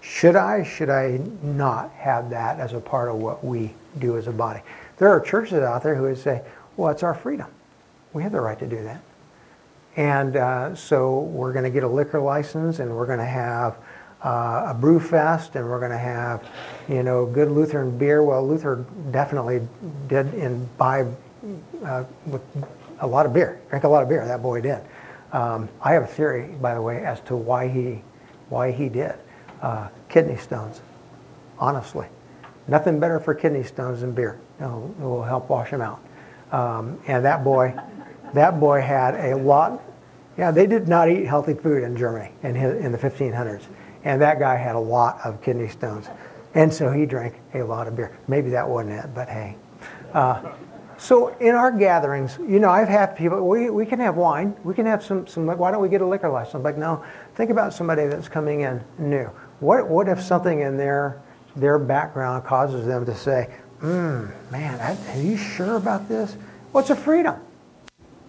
should 0.00 0.36
I, 0.36 0.62
should 0.62 0.90
I 0.90 1.20
not 1.42 1.90
have 1.92 2.30
that 2.30 2.60
as 2.60 2.72
a 2.72 2.80
part 2.80 3.08
of 3.08 3.16
what 3.16 3.44
we 3.44 3.74
do 3.98 4.16
as 4.16 4.26
a 4.26 4.32
body? 4.32 4.60
There 4.98 5.08
are 5.08 5.20
churches 5.20 5.54
out 5.54 5.82
there 5.82 5.94
who 5.94 6.02
would 6.02 6.18
say, 6.18 6.42
well, 6.76 6.90
it's 6.90 7.02
our 7.02 7.14
freedom. 7.14 7.46
We 8.12 8.22
have 8.22 8.32
the 8.32 8.40
right 8.40 8.58
to 8.58 8.66
do 8.66 8.82
that. 8.84 9.00
And 9.96 10.36
uh, 10.36 10.74
so 10.74 11.20
we're 11.20 11.52
going 11.52 11.64
to 11.64 11.70
get 11.70 11.84
a 11.84 11.88
liquor 11.88 12.20
license 12.20 12.80
and 12.80 12.94
we're 12.94 13.06
going 13.06 13.18
to 13.18 13.24
have 13.24 13.76
uh, 14.22 14.66
a 14.68 14.74
brew 14.78 14.98
fest 14.98 15.54
and 15.56 15.68
we're 15.68 15.78
going 15.78 15.92
to 15.92 15.98
have, 15.98 16.46
you 16.88 17.02
know, 17.02 17.26
good 17.26 17.50
Lutheran 17.50 17.96
beer. 17.96 18.22
Well, 18.22 18.46
Luther 18.46 18.84
definitely 19.10 19.66
did 20.08 20.34
imbibe 20.34 21.16
uh, 21.84 22.04
with 22.26 22.42
a 23.00 23.06
lot 23.06 23.26
of 23.26 23.32
beer, 23.32 23.60
drank 23.68 23.84
a 23.84 23.88
lot 23.88 24.02
of 24.02 24.08
beer. 24.08 24.26
That 24.26 24.42
boy 24.42 24.60
did. 24.60 24.80
Um, 25.32 25.68
I 25.80 25.92
have 25.92 26.04
a 26.04 26.08
theory, 26.08 26.54
by 26.60 26.74
the 26.74 26.82
way, 26.82 27.04
as 27.04 27.20
to 27.22 27.36
why 27.36 27.68
he, 27.68 28.02
why 28.54 28.70
he 28.70 28.88
did. 28.88 29.16
Uh, 29.60 29.88
kidney 30.08 30.36
stones, 30.36 30.80
honestly. 31.58 32.06
Nothing 32.68 33.00
better 33.00 33.18
for 33.18 33.34
kidney 33.34 33.64
stones 33.64 34.00
than 34.00 34.12
beer. 34.12 34.38
It'll, 34.60 34.94
it 34.98 35.02
will 35.02 35.24
help 35.24 35.50
wash 35.50 35.70
them 35.70 35.82
out. 35.82 36.00
Um, 36.52 37.00
and 37.08 37.24
that 37.24 37.42
boy, 37.42 37.74
that 38.32 38.60
boy 38.60 38.80
had 38.80 39.16
a 39.16 39.36
lot. 39.36 39.82
Yeah, 40.38 40.52
they 40.52 40.66
did 40.66 40.86
not 40.86 41.10
eat 41.10 41.26
healthy 41.26 41.54
food 41.54 41.82
in 41.82 41.96
Germany 41.96 42.30
in, 42.44 42.54
his, 42.54 42.82
in 42.82 42.92
the 42.92 42.98
1500s. 42.98 43.64
And 44.04 44.22
that 44.22 44.38
guy 44.38 44.54
had 44.54 44.76
a 44.76 44.80
lot 44.80 45.18
of 45.24 45.42
kidney 45.42 45.68
stones. 45.68 46.08
And 46.54 46.72
so 46.72 46.92
he 46.92 47.06
drank 47.06 47.34
a 47.54 47.62
lot 47.62 47.88
of 47.88 47.96
beer. 47.96 48.16
Maybe 48.28 48.50
that 48.50 48.68
wasn't 48.68 48.92
it, 48.92 49.14
but 49.14 49.28
hey. 49.28 49.56
Uh, 50.12 50.52
so 50.96 51.28
in 51.38 51.54
our 51.54 51.72
gatherings, 51.72 52.38
you 52.38 52.60
know, 52.60 52.70
I've 52.70 52.88
had 52.88 53.16
people, 53.16 53.46
we, 53.46 53.68
we 53.68 53.84
can 53.84 53.98
have 53.98 54.16
wine. 54.16 54.56
We 54.62 54.74
can 54.74 54.86
have 54.86 55.02
some, 55.02 55.26
some, 55.26 55.46
why 55.46 55.72
don't 55.72 55.82
we 55.82 55.88
get 55.88 56.00
a 56.00 56.06
liquor 56.06 56.28
license? 56.28 56.54
I'm 56.54 56.62
like, 56.62 56.78
no, 56.78 57.04
think 57.34 57.50
about 57.50 57.74
somebody 57.74 58.06
that's 58.06 58.28
coming 58.28 58.62
in 58.62 58.82
new. 58.98 59.30
What, 59.60 59.88
what 59.88 60.08
if 60.08 60.20
something 60.20 60.60
in 60.60 60.76
their, 60.76 61.20
their 61.56 61.78
background 61.78 62.44
causes 62.44 62.86
them 62.86 63.04
to 63.06 63.14
say, 63.14 63.50
hmm, 63.80 64.26
man, 64.50 64.80
are 64.80 65.20
you 65.20 65.36
sure 65.36 65.76
about 65.76 66.08
this? 66.08 66.36
What's 66.72 66.90
well, 66.90 66.98
a 66.98 67.00
freedom? 67.00 67.40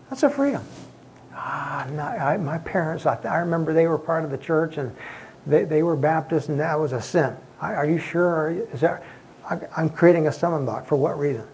That's 0.09 0.23
a 0.23 0.29
freedom. 0.29 0.63
Ah, 1.33 1.87
not, 1.91 2.19
I, 2.19 2.37
my 2.37 2.57
parents, 2.59 3.05
I, 3.05 3.15
I, 3.23 3.37
remember 3.37 3.73
they 3.73 3.87
were 3.87 3.97
part 3.97 4.23
of 4.23 4.31
the 4.31 4.37
church 4.37 4.77
and 4.77 4.95
they, 5.45 5.65
they 5.65 5.83
were 5.83 5.95
Baptist 5.95 6.49
and 6.49 6.59
that 6.59 6.79
was 6.79 6.93
a 6.93 7.01
sin. 7.01 7.35
Are 7.61 7.85
you 7.85 7.97
sure? 7.97 8.51
Is 8.73 8.81
that, 8.81 9.03
I, 9.49 9.59
I'm 9.75 9.89
creating 9.89 10.27
a 10.27 10.31
stumbling 10.31 10.65
block. 10.65 10.85
For 10.85 10.95
what 10.95 11.17
reason? 11.17 11.47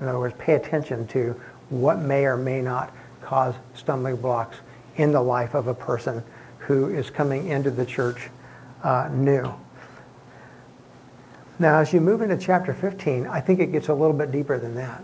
In 0.00 0.08
other 0.08 0.18
words, 0.18 0.34
pay 0.38 0.54
attention 0.54 1.06
to 1.08 1.40
what 1.68 1.98
may 1.98 2.24
or 2.24 2.36
may 2.36 2.60
not 2.60 2.92
cause 3.22 3.54
stumbling 3.74 4.16
blocks 4.16 4.58
in 4.96 5.12
the 5.12 5.20
life 5.20 5.54
of 5.54 5.68
a 5.68 5.74
person 5.74 6.22
who 6.66 6.88
is 6.88 7.10
coming 7.10 7.48
into 7.48 7.70
the 7.70 7.86
church 7.86 8.28
uh, 8.82 9.08
new. 9.12 9.52
Now, 11.58 11.78
as 11.78 11.92
you 11.92 12.00
move 12.00 12.22
into 12.22 12.36
chapter 12.36 12.74
15, 12.74 13.26
I 13.26 13.40
think 13.40 13.60
it 13.60 13.72
gets 13.72 13.88
a 13.88 13.94
little 13.94 14.16
bit 14.16 14.30
deeper 14.30 14.58
than 14.58 14.74
that. 14.74 15.02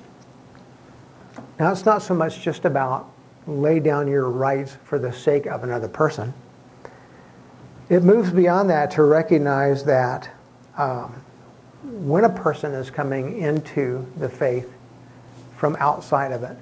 Now, 1.59 1.73
it's 1.73 1.87
not 1.87 2.03
so 2.03 2.15
much 2.15 2.41
just 2.41 2.65
about 2.65 3.11
lay 3.47 3.81
down 3.81 4.09
your 4.09 4.29
rights 4.29 4.77
for 4.85 4.99
the 4.99 5.13
sake 5.13 5.47
of 5.47 5.65
another 5.65 5.89
person. 5.89 6.35
It 7.89 8.03
moves 8.03 8.31
beyond 8.31 8.71
that 8.71 8.91
to 8.93 9.05
recognize 9.05 9.85
that 9.85 10.31
um, 10.77 11.15
when 11.83 12.25
a 12.25 12.31
person 12.31 12.73
is 12.73 12.91
coming 12.91 13.39
into 13.39 14.07
the 14.19 14.29
faith 14.29 14.73
from 15.57 15.77
outside 15.79 16.33
of 16.33 16.43
it, 16.43 16.57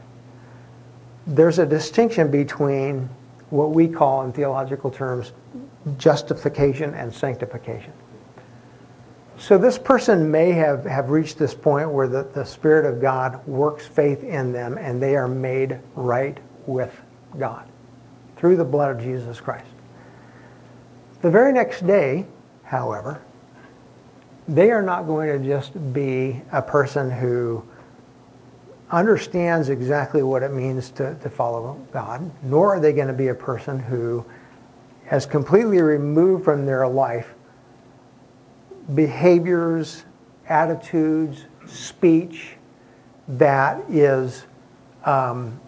there's 1.26 1.58
a 1.58 1.66
distinction 1.66 2.30
between 2.30 3.08
what 3.50 3.70
we 3.70 3.88
call 3.88 4.22
in 4.22 4.32
theological 4.32 4.90
terms 4.90 5.32
justification 5.98 6.94
and 6.94 7.12
sanctification. 7.12 7.92
So 9.38 9.56
this 9.56 9.78
person 9.78 10.30
may 10.30 10.52
have, 10.52 10.84
have 10.84 11.08
reached 11.08 11.38
this 11.38 11.54
point 11.54 11.90
where 11.90 12.06
the, 12.06 12.24
the 12.34 12.44
Spirit 12.44 12.84
of 12.84 13.00
God 13.00 13.44
works 13.46 13.86
faith 13.86 14.22
in 14.22 14.52
them 14.52 14.76
and 14.76 15.02
they 15.02 15.16
are 15.16 15.28
made 15.28 15.78
right 15.94 16.36
with 16.66 16.94
God 17.38 17.66
through 18.36 18.56
the 18.56 18.64
blood 18.64 18.96
of 18.96 19.02
Jesus 19.02 19.40
Christ. 19.40 19.70
The 21.22 21.30
very 21.30 21.52
next 21.52 21.86
day, 21.86 22.26
however, 22.64 23.22
they 24.46 24.70
are 24.70 24.82
not 24.82 25.06
going 25.06 25.40
to 25.40 25.48
just 25.48 25.92
be 25.92 26.42
a 26.52 26.60
person 26.60 27.10
who 27.10 27.64
understands 28.90 29.68
exactly 29.68 30.22
what 30.22 30.42
it 30.42 30.52
means 30.52 30.90
to, 30.90 31.14
to 31.16 31.30
follow 31.30 31.74
God, 31.92 32.30
nor 32.42 32.74
are 32.74 32.80
they 32.80 32.92
going 32.92 33.08
to 33.08 33.14
be 33.14 33.28
a 33.28 33.34
person 33.34 33.78
who 33.78 34.24
has 35.06 35.26
completely 35.26 35.80
removed 35.80 36.44
from 36.44 36.66
their 36.66 36.86
life 36.86 37.34
behaviors, 38.94 40.04
attitudes, 40.48 41.44
speech 41.66 42.56
that 43.28 43.80
is 43.88 44.46
um, 45.04 45.58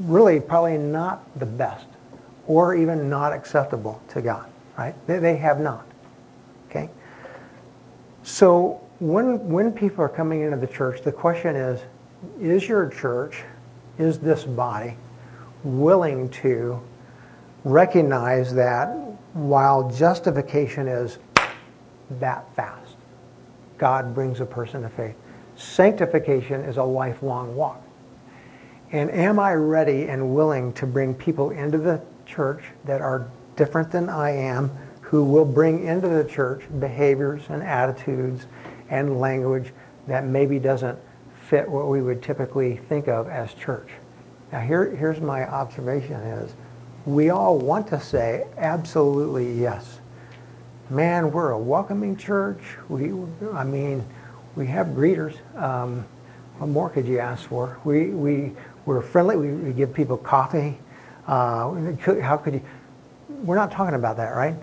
really 0.00 0.40
probably 0.40 0.78
not 0.78 1.38
the 1.38 1.46
best 1.46 1.86
or 2.46 2.74
even 2.74 3.08
not 3.08 3.32
acceptable 3.32 4.02
to 4.08 4.20
God, 4.20 4.50
right? 4.76 4.94
They, 5.06 5.18
they 5.18 5.36
have 5.36 5.60
not, 5.60 5.86
okay? 6.68 6.90
So 8.24 8.80
when, 8.98 9.48
when 9.48 9.72
people 9.72 10.04
are 10.04 10.08
coming 10.08 10.40
into 10.42 10.56
the 10.56 10.66
church, 10.66 11.02
the 11.02 11.12
question 11.12 11.54
is, 11.54 11.80
is 12.40 12.68
your 12.68 12.88
church, 12.88 13.42
is 13.98 14.18
this 14.18 14.44
body 14.44 14.96
willing 15.62 16.28
to 16.30 16.80
recognize 17.64 18.54
that 18.54 18.88
while 19.34 19.90
justification 19.90 20.88
is 20.88 21.18
that 22.18 22.44
fast, 22.54 22.96
God 23.78 24.14
brings 24.14 24.40
a 24.40 24.46
person 24.46 24.82
to 24.82 24.88
faith. 24.88 25.14
Sanctification 25.56 26.62
is 26.62 26.78
a 26.78 26.82
lifelong 26.82 27.54
walk. 27.54 27.82
And 28.92 29.10
am 29.10 29.38
I 29.38 29.54
ready 29.54 30.08
and 30.08 30.34
willing 30.34 30.72
to 30.74 30.86
bring 30.86 31.14
people 31.14 31.50
into 31.50 31.78
the 31.78 32.00
church 32.26 32.64
that 32.84 33.00
are 33.00 33.28
different 33.56 33.90
than 33.90 34.08
I 34.08 34.30
am, 34.30 34.70
who 35.02 35.24
will 35.24 35.44
bring 35.44 35.84
into 35.84 36.08
the 36.08 36.24
church 36.24 36.64
behaviors 36.80 37.42
and 37.50 37.62
attitudes 37.62 38.46
and 38.88 39.20
language 39.20 39.72
that 40.08 40.24
maybe 40.24 40.58
doesn't 40.58 40.98
fit 41.50 41.68
what 41.68 41.88
we 41.88 42.00
would 42.00 42.22
typically 42.22 42.76
think 42.88 43.08
of 43.08 43.28
as 43.28 43.52
church. 43.54 43.88
Now 44.52 44.60
here, 44.60 44.94
here's 44.94 45.20
my 45.20 45.44
observation 45.48 46.14
is 46.14 46.54
we 47.04 47.30
all 47.30 47.58
want 47.58 47.88
to 47.88 48.00
say 48.00 48.46
absolutely 48.56 49.52
yes. 49.52 49.98
Man, 50.90 51.32
we're 51.32 51.50
a 51.50 51.58
welcoming 51.58 52.16
church. 52.16 52.60
We, 52.88 53.12
I 53.52 53.64
mean, 53.64 54.04
we 54.54 54.68
have 54.68 54.88
greeters. 54.88 55.36
Um, 55.60 56.04
what 56.58 56.68
more 56.68 56.88
could 56.88 57.06
you 57.06 57.18
ask 57.18 57.48
for? 57.48 57.80
We, 57.84 58.10
we, 58.10 58.52
we're 58.86 59.02
friendly. 59.02 59.36
We, 59.36 59.52
we 59.52 59.72
give 59.72 59.92
people 59.92 60.16
coffee. 60.16 60.78
Uh, 61.26 61.94
how 62.20 62.36
could 62.36 62.54
you? 62.54 62.62
We're 63.28 63.56
not 63.56 63.72
talking 63.72 63.94
about 63.94 64.16
that, 64.18 64.36
right? 64.36 64.56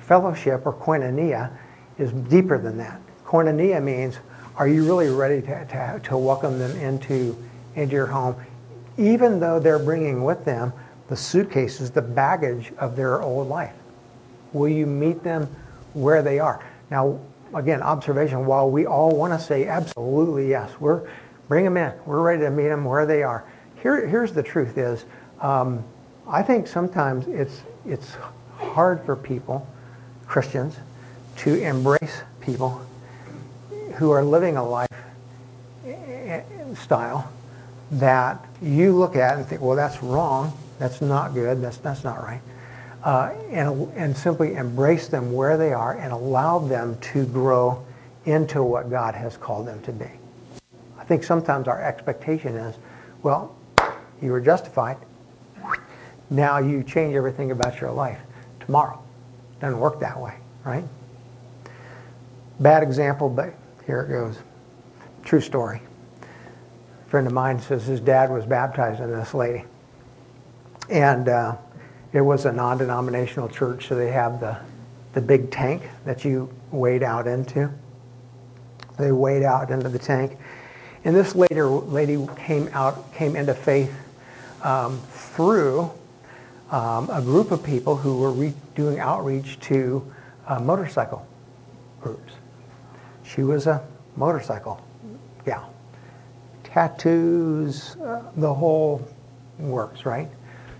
Fellowship 0.00 0.66
or 0.66 0.72
koinonia 0.72 1.56
is 1.98 2.12
deeper 2.12 2.58
than 2.58 2.76
that. 2.78 3.00
Koinonia 3.24 3.82
means 3.82 4.18
are 4.56 4.68
you 4.68 4.84
really 4.84 5.08
ready 5.08 5.40
to, 5.42 5.64
to, 5.66 6.00
to 6.04 6.16
welcome 6.16 6.58
them 6.58 6.76
into, 6.78 7.36
into 7.74 7.94
your 7.94 8.06
home, 8.06 8.36
even 8.98 9.40
though 9.40 9.58
they're 9.58 9.78
bringing 9.78 10.24
with 10.24 10.44
them 10.44 10.72
the 11.08 11.16
suitcases, 11.16 11.90
the 11.90 12.02
baggage 12.02 12.72
of 12.78 12.96
their 12.96 13.22
old 13.22 13.48
life? 13.48 13.74
Will 14.52 14.68
you 14.68 14.86
meet 14.86 15.22
them 15.22 15.48
where 15.94 16.22
they 16.22 16.38
are? 16.38 16.64
Now, 16.90 17.18
again, 17.54 17.82
observation, 17.82 18.44
while 18.44 18.70
we 18.70 18.86
all 18.86 19.16
want 19.16 19.32
to 19.32 19.38
say 19.38 19.66
absolutely 19.66 20.48
yes, 20.48 20.70
we're 20.78 21.08
bring 21.48 21.64
them 21.64 21.76
in. 21.76 21.92
We're 22.06 22.22
ready 22.22 22.40
to 22.44 22.50
meet 22.50 22.68
them 22.68 22.84
where 22.84 23.04
they 23.04 23.22
are. 23.22 23.44
Here, 23.82 24.06
here's 24.06 24.32
the 24.32 24.42
truth 24.42 24.78
is, 24.78 25.04
um, 25.40 25.84
I 26.26 26.40
think 26.40 26.66
sometimes 26.66 27.26
it's, 27.26 27.60
it's 27.84 28.16
hard 28.56 29.04
for 29.04 29.16
people, 29.16 29.66
Christians, 30.26 30.76
to 31.38 31.60
embrace 31.60 32.22
people 32.40 32.80
who 33.94 34.10
are 34.10 34.24
living 34.24 34.56
a 34.56 34.64
life 34.64 34.88
style 36.76 37.30
that 37.92 38.44
you 38.62 38.92
look 38.92 39.16
at 39.16 39.36
and 39.36 39.46
think, 39.46 39.60
well, 39.60 39.76
that's 39.76 40.02
wrong, 40.02 40.56
that's 40.78 41.00
not 41.00 41.34
good, 41.34 41.60
that's, 41.60 41.76
that's 41.78 42.04
not 42.04 42.22
right. 42.22 42.40
Uh, 43.04 43.34
and, 43.50 43.92
and 43.96 44.16
simply 44.16 44.54
embrace 44.54 45.08
them 45.08 45.32
where 45.32 45.56
they 45.56 45.72
are 45.72 45.98
and 45.98 46.12
allow 46.12 46.58
them 46.58 46.96
to 47.00 47.26
grow 47.26 47.84
into 48.24 48.62
what 48.62 48.88
God 48.88 49.14
has 49.14 49.36
called 49.36 49.66
them 49.66 49.82
to 49.82 49.92
be. 49.92 50.06
I 50.96 51.04
think 51.04 51.24
sometimes 51.24 51.66
our 51.66 51.82
expectation 51.82 52.54
is, 52.54 52.76
well, 53.22 53.54
you 54.22 54.30
were 54.30 54.40
justified. 54.40 54.96
Now 56.30 56.58
you 56.58 56.82
change 56.84 57.14
everything 57.14 57.50
about 57.50 57.80
your 57.80 57.90
life 57.90 58.20
tomorrow. 58.60 59.02
Doesn't 59.60 59.78
work 59.78 60.00
that 60.00 60.18
way, 60.18 60.34
right? 60.64 60.84
Bad 62.60 62.82
example, 62.84 63.28
but 63.28 63.52
here 63.86 64.02
it 64.02 64.08
goes. 64.08 64.38
True 65.24 65.40
story. 65.40 65.80
A 67.06 67.10
friend 67.10 67.26
of 67.26 67.32
mine 67.32 67.60
says 67.60 67.86
his 67.86 68.00
dad 68.00 68.30
was 68.30 68.44
baptized 68.44 69.00
in 69.00 69.10
this 69.10 69.34
lady. 69.34 69.64
And 70.88 71.28
uh, 71.28 71.56
it 72.12 72.20
was 72.20 72.44
a 72.44 72.52
non-denominational 72.52 73.48
church, 73.48 73.88
so 73.88 73.94
they 73.94 74.10
have 74.10 74.40
the, 74.40 74.58
the 75.12 75.20
big 75.20 75.50
tank 75.50 75.82
that 76.04 76.24
you 76.24 76.52
wade 76.70 77.02
out 77.02 77.26
into. 77.26 77.70
They 78.98 79.12
wade 79.12 79.42
out 79.42 79.70
into 79.70 79.88
the 79.88 79.98
tank. 79.98 80.38
And 81.04 81.16
this 81.16 81.34
later 81.34 81.66
lady 81.66 82.26
came 82.36 82.68
out, 82.72 83.12
came 83.14 83.36
into 83.36 83.54
faith 83.54 83.94
um, 84.62 84.98
through 85.10 85.90
um, 86.70 87.10
a 87.10 87.20
group 87.20 87.50
of 87.50 87.62
people 87.62 87.96
who 87.96 88.18
were 88.18 88.30
re- 88.30 88.54
doing 88.74 88.98
outreach 89.00 89.58
to 89.60 90.12
uh, 90.46 90.60
motorcycle 90.60 91.26
groups. 92.00 92.34
She 93.34 93.42
was 93.42 93.66
a 93.66 93.82
motorcycle 94.16 94.84
gal. 95.44 95.72
Tattoos, 96.64 97.96
uh, 97.96 98.22
the 98.36 98.52
whole 98.52 99.06
works, 99.58 100.04
right? 100.04 100.28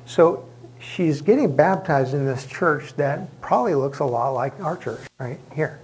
So 0.07 0.49
she's 0.79 1.23
getting 1.23 1.55
baptized 1.55 2.15
in 2.15 2.27
this 2.27 2.47
church 2.47 2.95
that 2.97 3.41
probably 3.41 3.75
looks 3.75 4.01
a 4.01 4.05
lot 4.05 4.31
like 4.31 4.59
our 4.61 4.77
church 4.77 5.01
right 5.19 5.39
here. 5.55 5.81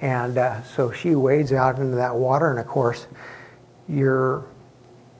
And 0.00 0.38
uh, 0.38 0.62
so 0.62 0.90
she 0.92 1.14
wades 1.14 1.52
out 1.52 1.78
into 1.78 1.96
that 1.96 2.14
water, 2.14 2.50
and 2.50 2.58
of 2.58 2.66
course, 2.66 3.06
you're 3.88 4.44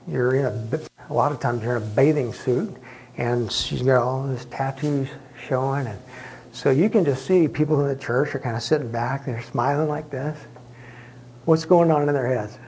you're 0.07 0.35
in 0.35 0.45
a 0.45 0.81
a 1.09 1.15
lot 1.15 1.33
of 1.33 1.41
times 1.41 1.62
you're 1.62 1.76
in 1.76 1.83
a 1.83 1.87
bathing 1.87 2.33
suit, 2.33 2.75
and 3.17 3.50
she's 3.50 3.83
got 3.83 4.03
all 4.03 4.26
these 4.26 4.45
tattoos 4.47 5.09
showing, 5.49 5.87
and 5.87 5.99
so 6.53 6.71
you 6.71 6.91
can 6.91 7.05
just 7.05 7.26
see 7.26 7.49
people 7.49 7.81
in 7.81 7.88
the 7.88 7.97
church 7.97 8.35
are 8.35 8.38
kind 8.38 8.57
of 8.57 8.62
sitting 8.62 8.91
back, 8.91 9.25
they're 9.25 9.43
smiling 9.43 9.88
like 9.88 10.11
this, 10.11 10.38
what's 11.47 11.65
going 11.65 11.91
on 11.91 12.07
in 12.07 12.15
their 12.15 12.26
heads? 12.26 12.59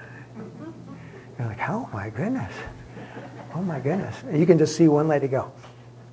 You're 1.38 1.48
like, 1.48 1.68
oh 1.68 1.88
my 1.92 2.08
goodness. 2.10 2.52
Oh 3.54 3.62
my 3.62 3.78
goodness. 3.78 4.16
And 4.22 4.40
you 4.40 4.46
can 4.46 4.56
just 4.58 4.76
see 4.76 4.88
one 4.88 5.06
lady 5.08 5.28
go, 5.28 5.52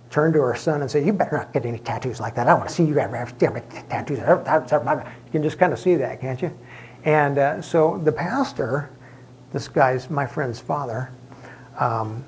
turn 0.09 0.33
to 0.33 0.41
her 0.41 0.55
son 0.55 0.81
and 0.81 0.91
say, 0.91 1.03
you 1.03 1.13
better 1.13 1.37
not 1.37 1.53
get 1.53 1.65
any 1.65 1.79
tattoos 1.79 2.19
like 2.19 2.35
that. 2.35 2.47
I 2.47 2.53
want 2.53 2.67
to 2.67 2.75
see 2.75 2.83
you 2.83 2.95
have 2.95 3.37
tattoos. 3.37 4.17
You 4.17 5.31
can 5.31 5.43
just 5.43 5.57
kind 5.57 5.73
of 5.73 5.79
see 5.79 5.95
that, 5.95 6.21
can't 6.21 6.41
you? 6.41 6.51
And 7.05 7.37
uh, 7.37 7.61
so 7.61 7.99
the 8.03 8.11
pastor, 8.11 8.89
this 9.53 9.67
guy's 9.67 10.09
my 10.09 10.25
friend's 10.25 10.59
father, 10.59 11.11
um, 11.79 12.25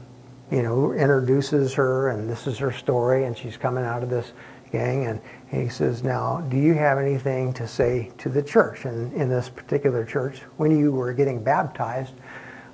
you 0.52 0.62
know, 0.64 0.94
introduces 0.94 1.74
her, 1.74 2.10
and 2.10 2.30
this 2.30 2.48
is 2.48 2.58
her 2.60 2.72
story, 2.72 3.26
and 3.26 3.38
she's 3.38 3.58
coming 3.58 3.84
out 3.84 4.04
of 4.04 4.10
this 4.10 4.34
gang, 4.72 5.06
and 5.08 5.20
he 5.50 5.70
says, 5.70 6.04
now, 6.04 6.42
do 6.50 6.58
you 6.58 6.74
have 6.74 6.98
anything 6.98 7.54
to 7.54 7.68
say 7.68 8.12
to 8.18 8.30
the 8.30 8.44
church? 8.44 8.86
And 8.86 9.14
in 9.14 9.30
this 9.30 9.48
particular 9.48 10.04
church, 10.04 10.42
when 10.58 10.78
you 10.78 10.92
were 10.92 11.14
getting 11.14 11.42
baptized 11.42 12.14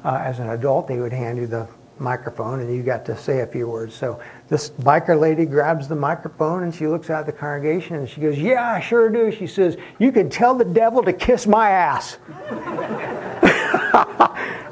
uh, 0.03 0.21
as 0.23 0.39
an 0.39 0.49
adult, 0.49 0.87
they 0.87 0.99
would 0.99 1.13
hand 1.13 1.37
you 1.37 1.45
the 1.45 1.67
microphone 1.99 2.59
and 2.59 2.75
you 2.75 2.81
got 2.81 3.05
to 3.05 3.15
say 3.15 3.41
a 3.41 3.47
few 3.47 3.67
words. 3.67 3.93
So 3.93 4.19
this 4.49 4.71
biker 4.71 5.19
lady 5.19 5.45
grabs 5.45 5.87
the 5.87 5.95
microphone 5.95 6.63
and 6.63 6.73
she 6.73 6.87
looks 6.87 7.09
out 7.09 7.21
at 7.21 7.25
the 7.27 7.31
congregation 7.31 7.97
and 7.97 8.09
she 8.09 8.21
goes, 8.21 8.37
yeah, 8.37 8.73
I 8.73 8.79
sure 8.79 9.09
do. 9.09 9.31
She 9.31 9.45
says, 9.45 9.77
you 9.99 10.11
can 10.11 10.29
tell 10.29 10.55
the 10.55 10.65
devil 10.65 11.03
to 11.03 11.13
kiss 11.13 11.45
my 11.45 11.69
ass. 11.69 12.17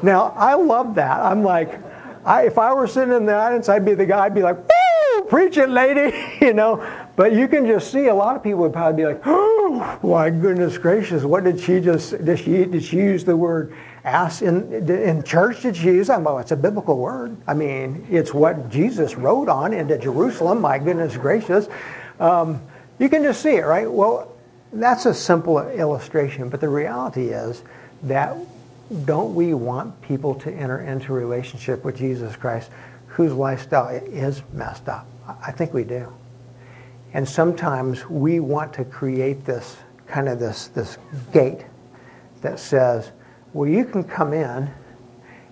now, 0.04 0.34
I 0.36 0.56
love 0.56 0.96
that. 0.96 1.20
I'm 1.20 1.44
like, 1.44 1.80
I, 2.26 2.46
if 2.46 2.58
I 2.58 2.74
were 2.74 2.88
sitting 2.88 3.14
in 3.14 3.26
the 3.26 3.36
audience, 3.36 3.70
I'd 3.70 3.86
be 3.86 3.94
the 3.94 4.06
guy, 4.06 4.26
I'd 4.26 4.36
be 4.36 4.42
like, 4.42 4.58
woo, 4.58 5.24
preach 5.26 5.58
it, 5.58 5.70
lady, 5.70 6.18
you 6.46 6.54
know. 6.54 6.86
But 7.16 7.34
you 7.34 7.48
can 7.48 7.66
just 7.66 7.92
see 7.92 8.08
a 8.08 8.16
lot 8.16 8.36
of 8.36 8.44
people 8.44 8.60
would 8.62 8.74
probably 8.74 9.04
be 9.04 9.06
like, 9.06 9.22
oh, 9.26 10.00
my 10.02 10.30
goodness 10.30 10.78
gracious, 10.78 11.24
what 11.24 11.44
did 11.44 11.60
she 11.60 11.80
just, 11.80 12.24
did 12.24 12.40
she, 12.40 12.66
did 12.66 12.84
she 12.84 12.98
use 12.98 13.24
the 13.24 13.36
word 13.36 13.76
ass 14.04 14.42
in, 14.42 14.72
in 14.90 15.22
church? 15.24 15.62
Did 15.62 15.76
she 15.76 15.88
use 15.88 16.08
that? 16.08 16.22
Well, 16.22 16.40
it's 16.40 16.52
a 16.52 16.56
biblical 16.56 16.98
word. 16.98 17.36
I 17.48 17.54
mean, 17.54 18.08
it's 18.10 18.34
what 18.34 18.70
Jesus 18.70 19.16
rode 19.16 19.50
on 19.50 19.74
into 19.74 19.98
Jerusalem, 19.98 20.62
my 20.62 20.80
goodness 20.80 21.18
gracious. 21.18 21.68
Um, 22.20 22.62
You 23.00 23.10
can 23.10 23.24
just 23.24 23.42
see 23.42 23.56
it, 23.56 23.66
right? 23.66 23.92
Well, 23.92 24.32
that's 24.72 25.06
a 25.06 25.14
simple 25.14 25.60
illustration, 25.60 26.50
but 26.50 26.62
the 26.62 26.70
reality 26.70 27.30
is 27.30 27.64
that 28.04 28.38
don't 29.06 29.34
we 29.34 29.54
want 29.54 30.00
people 30.02 30.36
to 30.36 30.52
enter 30.52 30.82
into 30.82 31.14
relationship 31.14 31.84
with 31.84 31.98
Jesus 31.98 32.36
Christ 32.36 32.70
whose 33.08 33.34
lifestyle 33.34 33.90
is 33.90 34.44
messed 34.54 34.88
up? 34.88 35.08
I 35.28 35.52
think 35.52 35.74
we 35.74 35.84
do. 35.84 36.14
And 37.14 37.28
sometimes 37.28 38.10
we 38.10 38.40
want 38.40 38.74
to 38.74 38.86
create 38.86 39.46
this 39.46 39.78
kind 40.08 40.30
of 40.30 40.40
this, 40.40 40.68
this 40.68 40.98
gate 41.32 41.66
that 42.42 42.60
says, 42.60 43.12
well, 43.54 43.70
you 43.70 43.86
can 43.86 44.04
come 44.04 44.34
in 44.34 44.70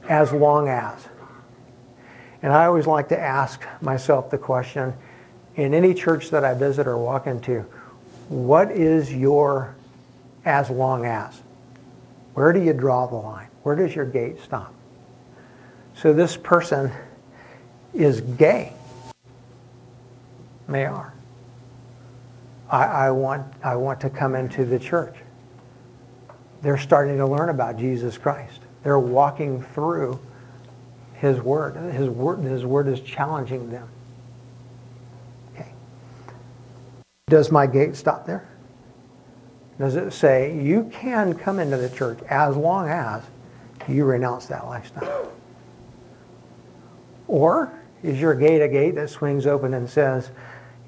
as 0.08 0.32
long 0.32 0.70
as. 0.70 1.08
And 2.42 2.54
I 2.54 2.66
always 2.66 2.88
like 2.88 3.10
to 3.10 3.20
ask 3.20 3.66
myself 3.82 4.30
the 4.30 4.38
question 4.38 4.94
in 5.56 5.74
any 5.74 5.94
church 5.94 6.30
that 6.30 6.46
I 6.46 6.54
visit 6.54 6.88
or 6.88 6.98
walk 6.98 7.28
into, 7.28 7.66
what 8.30 8.72
is 8.72 9.14
your 9.14 9.76
as 10.46 10.70
long 10.70 11.06
as? 11.06 11.42
Where 12.34 12.54
do 12.54 12.64
you 12.64 12.72
draw 12.72 13.08
the 13.08 13.16
line? 13.16 13.50
Where 13.64 13.76
does 13.76 13.94
your 13.94 14.06
gate 14.06 14.42
stop? 14.42 14.74
So 15.96 16.14
this 16.14 16.38
person 16.38 16.92
is 17.94 18.22
gay. 18.22 18.72
They 20.70 20.86
are. 20.86 21.14
I, 22.70 22.86
I, 22.86 23.12
want, 23.12 23.52
I 23.64 23.76
want 23.76 24.00
to 24.02 24.10
come 24.10 24.36
into 24.36 24.66
the 24.66 24.80
church. 24.80 25.16
They're 26.62 26.78
starting 26.78 27.18
to 27.18 27.26
learn 27.26 27.50
about 27.50 27.78
Jesus 27.78 28.18
Christ. 28.18 28.62
They're 28.84 29.00
walking 29.00 29.64
through 29.64 30.20
His 31.14 31.40
Word. 31.40 31.76
His 31.94 32.10
Word, 32.10 32.40
His 32.40 32.66
word 32.66 32.88
is 32.88 33.02
challenging 33.02 33.70
them. 33.70 33.88
Okay. 35.54 35.72
Does 37.28 37.52
my 37.52 37.66
gate 37.66 37.96
stop 37.96 38.26
there? 38.26 38.48
Does 39.78 39.96
it 39.96 40.12
say, 40.12 40.60
you 40.60 40.90
can 40.92 41.34
come 41.34 41.58
into 41.58 41.78
the 41.78 41.90
church 41.90 42.20
as 42.30 42.58
long 42.58 42.90
as 42.90 43.24
you 43.88 44.04
renounce 44.04 44.46
that 44.48 44.66
lifestyle? 44.66 45.32
Or 47.28 47.72
is 48.04 48.20
your 48.20 48.36
gate 48.36 48.62
a 48.62 48.68
gate 48.68 48.96
that 48.96 49.10
swings 49.10 49.48
open 49.48 49.74
and 49.74 49.90
says, 49.90 50.32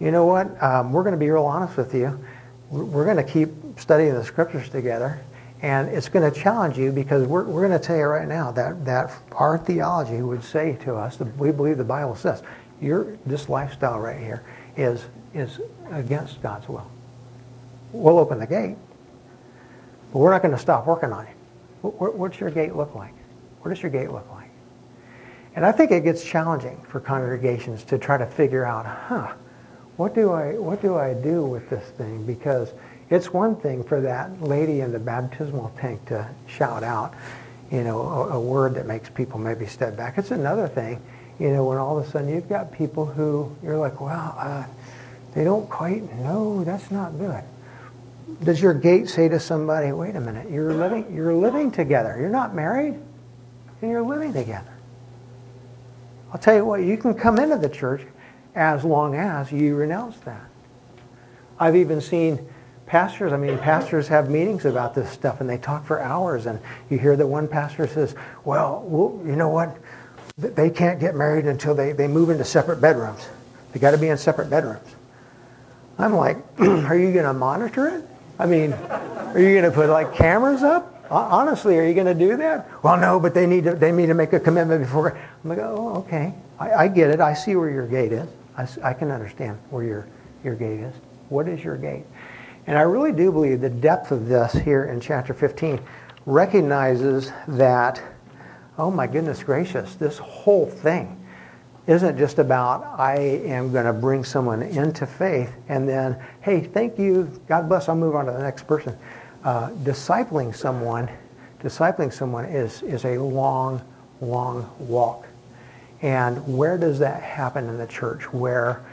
you 0.01 0.09
know 0.09 0.25
what, 0.25 0.61
um, 0.63 0.91
we're 0.91 1.03
going 1.03 1.13
to 1.13 1.19
be 1.19 1.29
real 1.29 1.45
honest 1.45 1.77
with 1.77 1.93
you. 1.93 2.19
We're 2.71 3.05
going 3.05 3.23
to 3.23 3.23
keep 3.23 3.49
studying 3.77 4.15
the 4.15 4.23
scriptures 4.23 4.67
together, 4.67 5.21
and 5.61 5.89
it's 5.89 6.09
going 6.09 6.29
to 6.29 6.37
challenge 6.37 6.75
you 6.75 6.91
because 6.91 7.27
we're, 7.27 7.43
we're 7.43 7.67
going 7.67 7.79
to 7.79 7.85
tell 7.85 7.97
you 7.97 8.05
right 8.05 8.27
now 8.27 8.51
that, 8.53 8.83
that 8.85 9.11
our 9.33 9.59
theology 9.59 10.23
would 10.23 10.43
say 10.43 10.75
to 10.85 10.95
us 10.95 11.17
that 11.17 11.37
we 11.37 11.51
believe 11.51 11.77
the 11.77 11.83
Bible 11.83 12.15
says, 12.15 12.41
your, 12.81 13.15
this 13.27 13.47
lifestyle 13.47 13.99
right 13.99 14.19
here 14.19 14.41
is, 14.75 15.05
is 15.35 15.59
against 15.91 16.41
God's 16.41 16.67
will. 16.67 16.89
We'll 17.91 18.17
open 18.17 18.39
the 18.39 18.47
gate, 18.47 18.77
but 20.11 20.17
we're 20.17 20.31
not 20.31 20.41
going 20.41 20.55
to 20.55 20.61
stop 20.61 20.87
working 20.87 21.11
on 21.13 21.27
it. 21.27 21.35
What, 21.83 22.15
What's 22.15 22.39
your 22.39 22.49
gate 22.49 22.75
look 22.75 22.95
like? 22.95 23.13
What 23.61 23.69
does 23.69 23.83
your 23.83 23.91
gate 23.91 24.09
look 24.09 24.27
like? 24.31 24.49
And 25.55 25.63
I 25.63 25.71
think 25.71 25.91
it 25.91 26.03
gets 26.03 26.23
challenging 26.23 26.81
for 26.89 26.99
congregations 26.99 27.83
to 27.83 27.99
try 27.99 28.17
to 28.17 28.25
figure 28.25 28.65
out, 28.65 28.87
huh, 28.87 29.33
what 29.97 30.15
do 30.15 30.31
I 30.31 30.57
what 30.57 30.81
do 30.81 30.97
I 30.97 31.13
do 31.13 31.43
with 31.43 31.69
this 31.69 31.87
thing? 31.91 32.25
Because 32.25 32.71
it's 33.09 33.33
one 33.33 33.55
thing 33.57 33.83
for 33.83 34.01
that 34.01 34.41
lady 34.41 34.79
in 34.81 34.91
the 34.91 34.99
baptismal 34.99 35.73
tank 35.77 36.05
to 36.07 36.27
shout 36.47 36.81
out, 36.83 37.13
you 37.69 37.83
know, 37.83 38.01
a, 38.01 38.29
a 38.29 38.39
word 38.39 38.75
that 38.75 38.87
makes 38.87 39.09
people 39.09 39.37
maybe 39.37 39.65
step 39.65 39.97
back. 39.97 40.17
It's 40.17 40.31
another 40.31 40.67
thing, 40.67 41.01
you 41.37 41.49
know, 41.51 41.65
when 41.65 41.77
all 41.77 41.99
of 41.99 42.07
a 42.07 42.09
sudden 42.09 42.29
you've 42.29 42.47
got 42.47 42.71
people 42.71 43.05
who 43.05 43.53
you're 43.61 43.77
like, 43.77 43.99
well, 43.99 44.35
uh, 44.37 44.63
they 45.35 45.43
don't 45.43 45.69
quite 45.69 46.03
know. 46.19 46.63
That's 46.63 46.89
not 46.89 47.17
good. 47.17 47.43
Does 48.43 48.61
your 48.61 48.73
gate 48.73 49.09
say 49.09 49.27
to 49.27 49.39
somebody, 49.39 49.91
wait 49.91 50.15
a 50.15 50.21
minute, 50.21 50.49
you're 50.49 50.73
living 50.73 51.13
you're 51.13 51.33
living 51.33 51.69
together. 51.69 52.17
You're 52.17 52.29
not 52.29 52.55
married, 52.55 52.93
and 53.81 53.91
you're 53.91 54.01
living 54.01 54.31
together. 54.31 54.71
I'll 56.31 56.39
tell 56.39 56.55
you 56.55 56.63
what, 56.63 56.81
you 56.81 56.95
can 56.97 57.13
come 57.13 57.39
into 57.39 57.57
the 57.57 57.67
church 57.69 58.01
as 58.55 58.83
long 58.83 59.15
as 59.15 59.51
you 59.51 59.75
renounce 59.75 60.17
that. 60.19 60.49
I've 61.59 61.75
even 61.75 62.01
seen 62.01 62.47
pastors, 62.85 63.31
I 63.31 63.37
mean, 63.37 63.57
pastors 63.59 64.07
have 64.09 64.29
meetings 64.29 64.65
about 64.65 64.93
this 64.93 65.09
stuff 65.09 65.41
and 65.41 65.49
they 65.49 65.57
talk 65.57 65.85
for 65.85 66.01
hours. 66.01 66.45
And 66.45 66.59
you 66.89 66.97
hear 66.97 67.15
that 67.15 67.27
one 67.27 67.47
pastor 67.47 67.87
says, 67.87 68.15
well, 68.43 68.83
well 68.85 69.25
you 69.25 69.35
know 69.35 69.49
what? 69.49 69.77
They 70.37 70.69
can't 70.69 70.99
get 70.99 71.15
married 71.15 71.45
until 71.45 71.75
they, 71.75 71.91
they 71.91 72.07
move 72.07 72.29
into 72.29 72.43
separate 72.43 72.81
bedrooms. 72.81 73.27
They 73.71 73.79
got 73.79 73.91
to 73.91 73.97
be 73.97 74.09
in 74.09 74.17
separate 74.17 74.49
bedrooms. 74.49 74.95
I'm 75.97 76.13
like, 76.13 76.37
are 76.59 76.97
you 76.97 77.13
going 77.13 77.25
to 77.25 77.33
monitor 77.33 77.87
it? 77.87 78.05
I 78.39 78.45
mean, 78.45 78.73
are 78.73 79.39
you 79.39 79.53
going 79.53 79.63
to 79.63 79.71
put 79.71 79.89
like 79.89 80.15
cameras 80.15 80.63
up? 80.63 81.05
Honestly, 81.11 81.77
are 81.77 81.85
you 81.85 81.93
going 81.93 82.07
to 82.07 82.13
do 82.13 82.37
that? 82.37 82.83
Well, 82.83 82.97
no, 82.97 83.19
but 83.19 83.33
they 83.33 83.45
need 83.45 83.65
to, 83.65 83.75
they 83.75 83.91
need 83.91 84.07
to 84.07 84.13
make 84.13 84.33
a 84.33 84.39
commitment 84.39 84.81
before. 84.81 85.17
I'm 85.43 85.49
like, 85.49 85.59
oh, 85.59 85.95
okay. 85.99 86.33
I, 86.59 86.73
I 86.73 86.87
get 86.87 87.09
it. 87.11 87.19
I 87.19 87.33
see 87.33 87.55
where 87.55 87.69
your 87.69 87.85
gate 87.85 88.13
is. 88.13 88.27
I, 88.57 88.67
I 88.83 88.93
can 88.93 89.11
understand 89.11 89.57
where 89.69 89.83
your, 89.83 90.07
your 90.43 90.55
gate 90.55 90.79
is. 90.79 90.93
What 91.29 91.47
is 91.47 91.63
your 91.63 91.77
gate? 91.77 92.05
And 92.67 92.77
I 92.77 92.81
really 92.81 93.11
do 93.11 93.31
believe 93.31 93.61
the 93.61 93.69
depth 93.69 94.11
of 94.11 94.27
this 94.27 94.53
here 94.53 94.85
in 94.85 94.99
chapter 94.99 95.33
15 95.33 95.79
recognizes 96.25 97.31
that, 97.47 98.01
oh 98.77 98.91
my 98.91 99.07
goodness 99.07 99.43
gracious, 99.43 99.95
this 99.95 100.17
whole 100.17 100.67
thing 100.67 101.17
isn't 101.87 102.17
just 102.17 102.37
about 102.37 102.99
I 102.99 103.17
am 103.17 103.71
going 103.71 103.85
to 103.85 103.93
bring 103.93 104.23
someone 104.23 104.61
into 104.61 105.07
faith 105.07 105.51
and 105.67 105.89
then, 105.89 106.17
hey, 106.41 106.61
thank 106.61 106.99
you, 106.99 107.23
God 107.47 107.67
bless, 107.67 107.89
I'll 107.89 107.95
move 107.95 108.15
on 108.15 108.25
to 108.25 108.31
the 108.31 108.43
next 108.43 108.67
person. 108.67 108.95
Uh, 109.43 109.71
discipling 109.83 110.55
someone, 110.55 111.09
discipling 111.63 112.13
someone 112.13 112.45
is, 112.45 112.83
is 112.83 113.05
a 113.05 113.17
long, 113.17 113.81
long 114.21 114.69
walk. 114.77 115.25
And 116.01 116.57
where 116.57 116.77
does 116.77 116.99
that 116.99 117.21
happen 117.21 117.67
in 117.69 117.77
the 117.77 117.87
church? 117.87 118.33
Where 118.33 118.83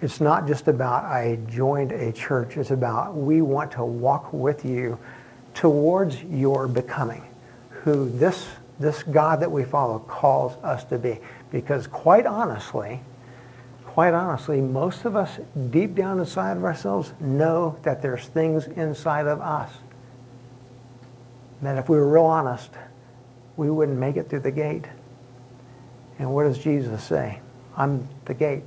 it's 0.00 0.20
not 0.20 0.46
just 0.46 0.68
about 0.68 1.04
I 1.04 1.38
joined 1.48 1.92
a 1.92 2.12
church, 2.12 2.56
it's 2.56 2.70
about 2.70 3.14
we 3.14 3.42
want 3.42 3.72
to 3.72 3.84
walk 3.84 4.32
with 4.32 4.64
you 4.64 4.98
towards 5.54 6.22
your 6.24 6.68
becoming 6.68 7.22
who 7.70 8.08
this, 8.10 8.46
this 8.78 9.02
God 9.02 9.40
that 9.40 9.50
we 9.50 9.64
follow 9.64 9.98
calls 10.00 10.52
us 10.62 10.84
to 10.84 10.98
be. 10.98 11.18
Because 11.50 11.86
quite 11.86 12.26
honestly, 12.26 13.00
quite 13.84 14.14
honestly, 14.14 14.60
most 14.60 15.04
of 15.04 15.16
us 15.16 15.38
deep 15.70 15.94
down 15.94 16.20
inside 16.20 16.56
of 16.56 16.64
ourselves 16.64 17.12
know 17.20 17.76
that 17.82 18.02
there's 18.02 18.26
things 18.26 18.66
inside 18.66 19.26
of 19.26 19.40
us 19.40 19.70
that 21.62 21.78
if 21.78 21.88
we 21.88 21.96
were 21.96 22.08
real 22.08 22.24
honest, 22.24 22.70
we 23.56 23.70
wouldn't 23.70 23.98
make 23.98 24.16
it 24.16 24.28
through 24.30 24.40
the 24.40 24.50
gate. 24.50 24.84
And 26.18 26.32
what 26.32 26.44
does 26.44 26.58
Jesus 26.58 27.02
say? 27.04 27.40
I'm 27.76 28.08
the 28.24 28.34
gate 28.34 28.66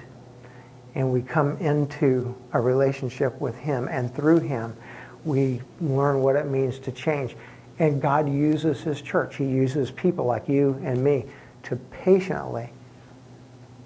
and 0.96 1.12
we 1.12 1.22
come 1.22 1.58
into 1.58 2.36
a 2.54 2.60
relationship 2.60 3.40
with 3.40 3.56
Him, 3.56 3.88
and 3.90 4.14
through 4.14 4.40
Him, 4.40 4.76
we 5.24 5.62
learn 5.80 6.22
what 6.22 6.36
it 6.36 6.48
means 6.48 6.80
to 6.80 6.92
change. 6.92 7.36
And 7.80 8.02
God 8.02 8.30
uses 8.30 8.82
His 8.82 9.02
church. 9.02 9.38
He 9.38 9.46
uses 9.46 9.92
people 9.92 10.26
like 10.26 10.50
you 10.50 10.80
and 10.84 11.04
me 11.04 11.26
to 11.64 11.76
patiently 11.76 12.72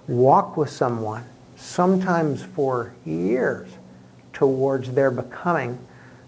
walk 0.08 0.58
with 0.58 0.69
someone, 0.69 1.23
sometimes 1.56 2.41
for 2.41 2.93
years, 3.06 3.69
towards 4.34 4.91
their 4.91 5.12
becoming 5.12 5.78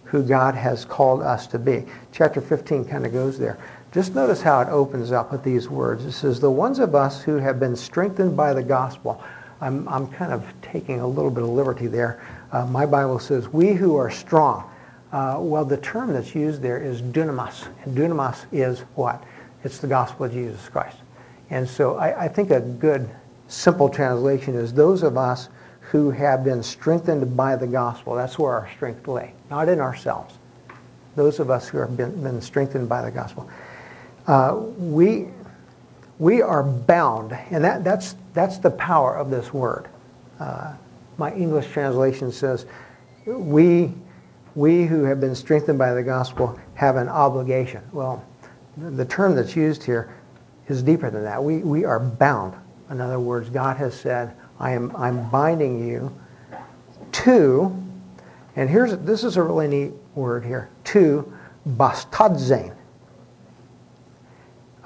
who 0.03 0.23
God 0.23 0.55
has 0.55 0.85
called 0.85 1.21
us 1.21 1.47
to 1.47 1.59
be. 1.59 1.85
Chapter 2.11 2.39
15 2.39 2.85
kind 2.85 3.05
of 3.05 3.11
goes 3.11 3.37
there. 3.37 3.57
Just 3.97 4.13
notice 4.13 4.43
how 4.43 4.61
it 4.61 4.67
opens 4.67 5.11
up 5.11 5.31
with 5.31 5.43
these 5.43 5.69
words. 5.69 6.05
It 6.05 6.11
says, 6.11 6.39
The 6.39 6.51
ones 6.51 6.77
of 6.77 6.93
us 6.93 7.23
who 7.23 7.37
have 7.37 7.59
been 7.59 7.75
strengthened 7.75 8.37
by 8.37 8.53
the 8.53 8.61
gospel. 8.61 9.23
I'm, 9.59 9.89
I'm 9.89 10.07
kind 10.07 10.31
of 10.31 10.45
taking 10.61 10.99
a 10.99 11.07
little 11.07 11.31
bit 11.31 11.41
of 11.41 11.49
liberty 11.49 11.87
there. 11.87 12.21
Uh, 12.51 12.67
my 12.67 12.85
Bible 12.85 13.17
says, 13.17 13.49
we 13.49 13.73
who 13.73 13.95
are 13.95 14.11
strong. 14.11 14.69
Uh, 15.11 15.37
well, 15.39 15.65
the 15.65 15.77
term 15.77 16.13
that's 16.13 16.35
used 16.35 16.61
there 16.61 16.77
is 16.77 17.01
dunamis. 17.01 17.69
And 17.85 17.97
dunamis 17.97 18.45
is 18.51 18.81
what? 18.93 19.23
It's 19.63 19.79
the 19.79 19.87
gospel 19.87 20.27
of 20.27 20.31
Jesus 20.31 20.69
Christ. 20.69 20.97
And 21.49 21.67
so 21.67 21.95
I, 21.95 22.25
I 22.25 22.27
think 22.27 22.51
a 22.51 22.59
good 22.59 23.09
simple 23.47 23.89
translation 23.89 24.53
is 24.53 24.71
those 24.71 25.01
of 25.01 25.17
us 25.17 25.49
who 25.79 26.11
have 26.11 26.43
been 26.43 26.61
strengthened 26.61 27.35
by 27.35 27.55
the 27.55 27.65
gospel. 27.65 28.13
That's 28.13 28.37
where 28.37 28.51
our 28.51 28.69
strength 28.75 29.07
lay, 29.07 29.33
not 29.49 29.69
in 29.69 29.79
ourselves. 29.79 30.35
Those 31.15 31.39
of 31.39 31.49
us 31.49 31.67
who 31.67 31.79
have 31.79 31.97
been, 31.97 32.21
been 32.21 32.43
strengthened 32.43 32.87
by 32.87 33.01
the 33.01 33.09
gospel. 33.09 33.49
Uh, 34.27 34.55
we, 34.77 35.27
we 36.19 36.41
are 36.41 36.63
bound, 36.63 37.31
and 37.49 37.63
that, 37.63 37.83
that's, 37.83 38.15
that's 38.33 38.57
the 38.57 38.69
power 38.71 39.15
of 39.15 39.29
this 39.29 39.53
word. 39.53 39.87
Uh, 40.39 40.73
my 41.17 41.33
English 41.33 41.71
translation 41.71 42.31
says, 42.31 42.65
we, 43.25 43.91
we 44.53 44.85
who 44.85 45.03
have 45.03 45.19
been 45.19 45.33
strengthened 45.33 45.79
by 45.79 45.93
the 45.93 46.03
gospel 46.03 46.59
have 46.75 46.97
an 46.97 47.09
obligation. 47.09 47.81
Well, 47.91 48.23
the 48.77 49.05
term 49.05 49.35
that's 49.35 49.55
used 49.55 49.83
here 49.83 50.13
is 50.67 50.83
deeper 50.83 51.09
than 51.09 51.23
that. 51.23 51.43
We, 51.43 51.57
we 51.59 51.85
are 51.85 51.99
bound. 51.99 52.53
In 52.91 53.01
other 53.01 53.19
words, 53.19 53.49
God 53.49 53.77
has 53.77 53.99
said, 53.99 54.35
I 54.59 54.71
am, 54.71 54.95
I'm 54.95 55.29
binding 55.29 55.87
you 55.87 56.15
to 57.11 57.75
And 58.57 58.67
here's 58.67 58.97
this 58.97 59.23
is 59.23 59.37
a 59.37 59.43
really 59.43 59.67
neat 59.67 59.93
word 60.15 60.43
here. 60.43 60.69
To 60.85 61.31
bastadzain. 61.69 62.75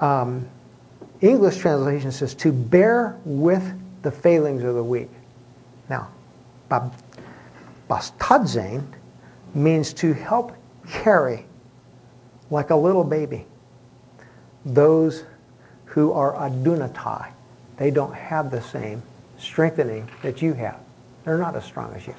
Um, 0.02 0.48
English 1.20 1.58
translation 1.58 2.10
says 2.10 2.34
to 2.34 2.52
bear 2.52 3.16
with 3.24 3.62
the 4.02 4.10
failings 4.10 4.64
of 4.64 4.74
the 4.74 4.82
weak. 4.82 5.08
Now, 5.88 6.08
bastadzain 7.88 8.84
means 9.54 9.92
to 9.94 10.12
help 10.12 10.52
carry 10.88 11.46
like 12.50 12.70
a 12.70 12.76
little 12.76 13.04
baby 13.04 13.46
those 14.64 15.24
who 15.84 16.12
are 16.12 16.34
adunatai. 16.34 17.30
They 17.76 17.90
don't 17.90 18.14
have 18.14 18.50
the 18.50 18.60
same 18.60 19.02
strengthening 19.38 20.08
that 20.22 20.42
you 20.42 20.52
have. 20.54 20.78
They're 21.24 21.38
not 21.38 21.56
as 21.56 21.64
strong 21.64 21.94
as 21.94 22.06
you. 22.06 22.14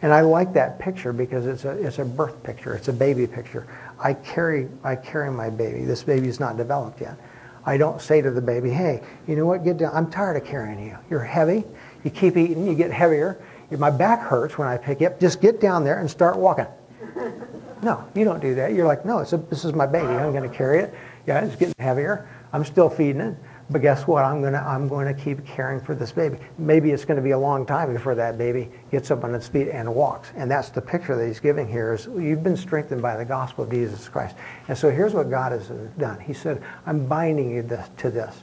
And 0.00 0.12
I 0.12 0.20
like 0.20 0.52
that 0.52 0.78
picture 0.78 1.12
because 1.12 1.46
it's 1.46 1.64
a, 1.64 1.70
it's 1.70 1.98
a 1.98 2.04
birth 2.04 2.42
picture. 2.42 2.74
It's 2.74 2.88
a 2.88 2.92
baby 2.92 3.26
picture. 3.26 3.66
I 4.00 4.14
carry, 4.14 4.68
I 4.84 4.96
carry 4.96 5.30
my 5.30 5.50
baby. 5.50 5.84
This 5.84 6.02
baby 6.02 6.28
is 6.28 6.40
not 6.40 6.56
developed 6.56 7.00
yet. 7.00 7.18
I 7.66 7.76
don't 7.76 8.00
say 8.00 8.22
to 8.22 8.30
the 8.30 8.40
baby, 8.40 8.70
hey, 8.70 9.02
you 9.26 9.36
know 9.36 9.44
what, 9.44 9.64
get 9.64 9.76
down. 9.76 9.94
I'm 9.94 10.10
tired 10.10 10.36
of 10.36 10.44
carrying 10.44 10.82
you. 10.82 10.96
You're 11.10 11.20
heavy. 11.20 11.64
You 12.04 12.10
keep 12.10 12.36
eating, 12.36 12.66
you 12.66 12.74
get 12.74 12.90
heavier. 12.90 13.42
My 13.70 13.90
back 13.90 14.20
hurts 14.20 14.56
when 14.56 14.66
I 14.66 14.78
pick 14.78 15.00
you 15.00 15.08
up. 15.08 15.20
Just 15.20 15.42
get 15.42 15.60
down 15.60 15.84
there 15.84 16.00
and 16.00 16.10
start 16.10 16.36
walking. 16.36 16.66
No, 17.80 18.04
you 18.14 18.24
don't 18.24 18.40
do 18.40 18.56
that. 18.56 18.72
You're 18.72 18.88
like, 18.88 19.04
no, 19.04 19.20
a, 19.20 19.36
this 19.36 19.64
is 19.64 19.72
my 19.72 19.86
baby. 19.86 20.08
I'm 20.08 20.32
going 20.32 20.48
to 20.48 20.52
carry 20.56 20.80
it. 20.80 20.92
Yeah, 21.28 21.44
it's 21.44 21.54
getting 21.54 21.74
heavier. 21.78 22.28
I'm 22.52 22.64
still 22.64 22.90
feeding 22.90 23.20
it. 23.20 23.36
But 23.70 23.82
guess 23.82 24.06
what? 24.06 24.24
I'm 24.24 24.40
going 24.40 24.54
to 24.54 24.60
I'm 24.60 24.88
going 24.88 25.14
to 25.14 25.22
keep 25.22 25.44
caring 25.44 25.80
for 25.80 25.94
this 25.94 26.10
baby. 26.10 26.38
Maybe 26.56 26.90
it's 26.90 27.04
going 27.04 27.18
to 27.18 27.22
be 27.22 27.32
a 27.32 27.38
long 27.38 27.66
time 27.66 27.92
before 27.92 28.14
that 28.14 28.38
baby 28.38 28.70
gets 28.90 29.10
up 29.10 29.24
on 29.24 29.34
its 29.34 29.46
feet 29.46 29.68
and 29.68 29.94
walks. 29.94 30.32
And 30.36 30.50
that's 30.50 30.70
the 30.70 30.80
picture 30.80 31.14
that 31.16 31.26
he's 31.26 31.40
giving 31.40 31.68
here 31.68 31.92
is 31.92 32.06
you've 32.06 32.42
been 32.42 32.56
strengthened 32.56 33.02
by 33.02 33.16
the 33.16 33.26
gospel 33.26 33.64
of 33.64 33.70
Jesus 33.70 34.08
Christ. 34.08 34.36
And 34.68 34.78
so 34.78 34.90
here's 34.90 35.12
what 35.12 35.28
God 35.28 35.52
has 35.52 35.68
done. 35.98 36.18
He 36.20 36.32
said, 36.32 36.62
I'm 36.86 37.06
binding 37.06 37.50
you 37.50 37.62
this, 37.62 37.86
to 37.98 38.10
this, 38.10 38.42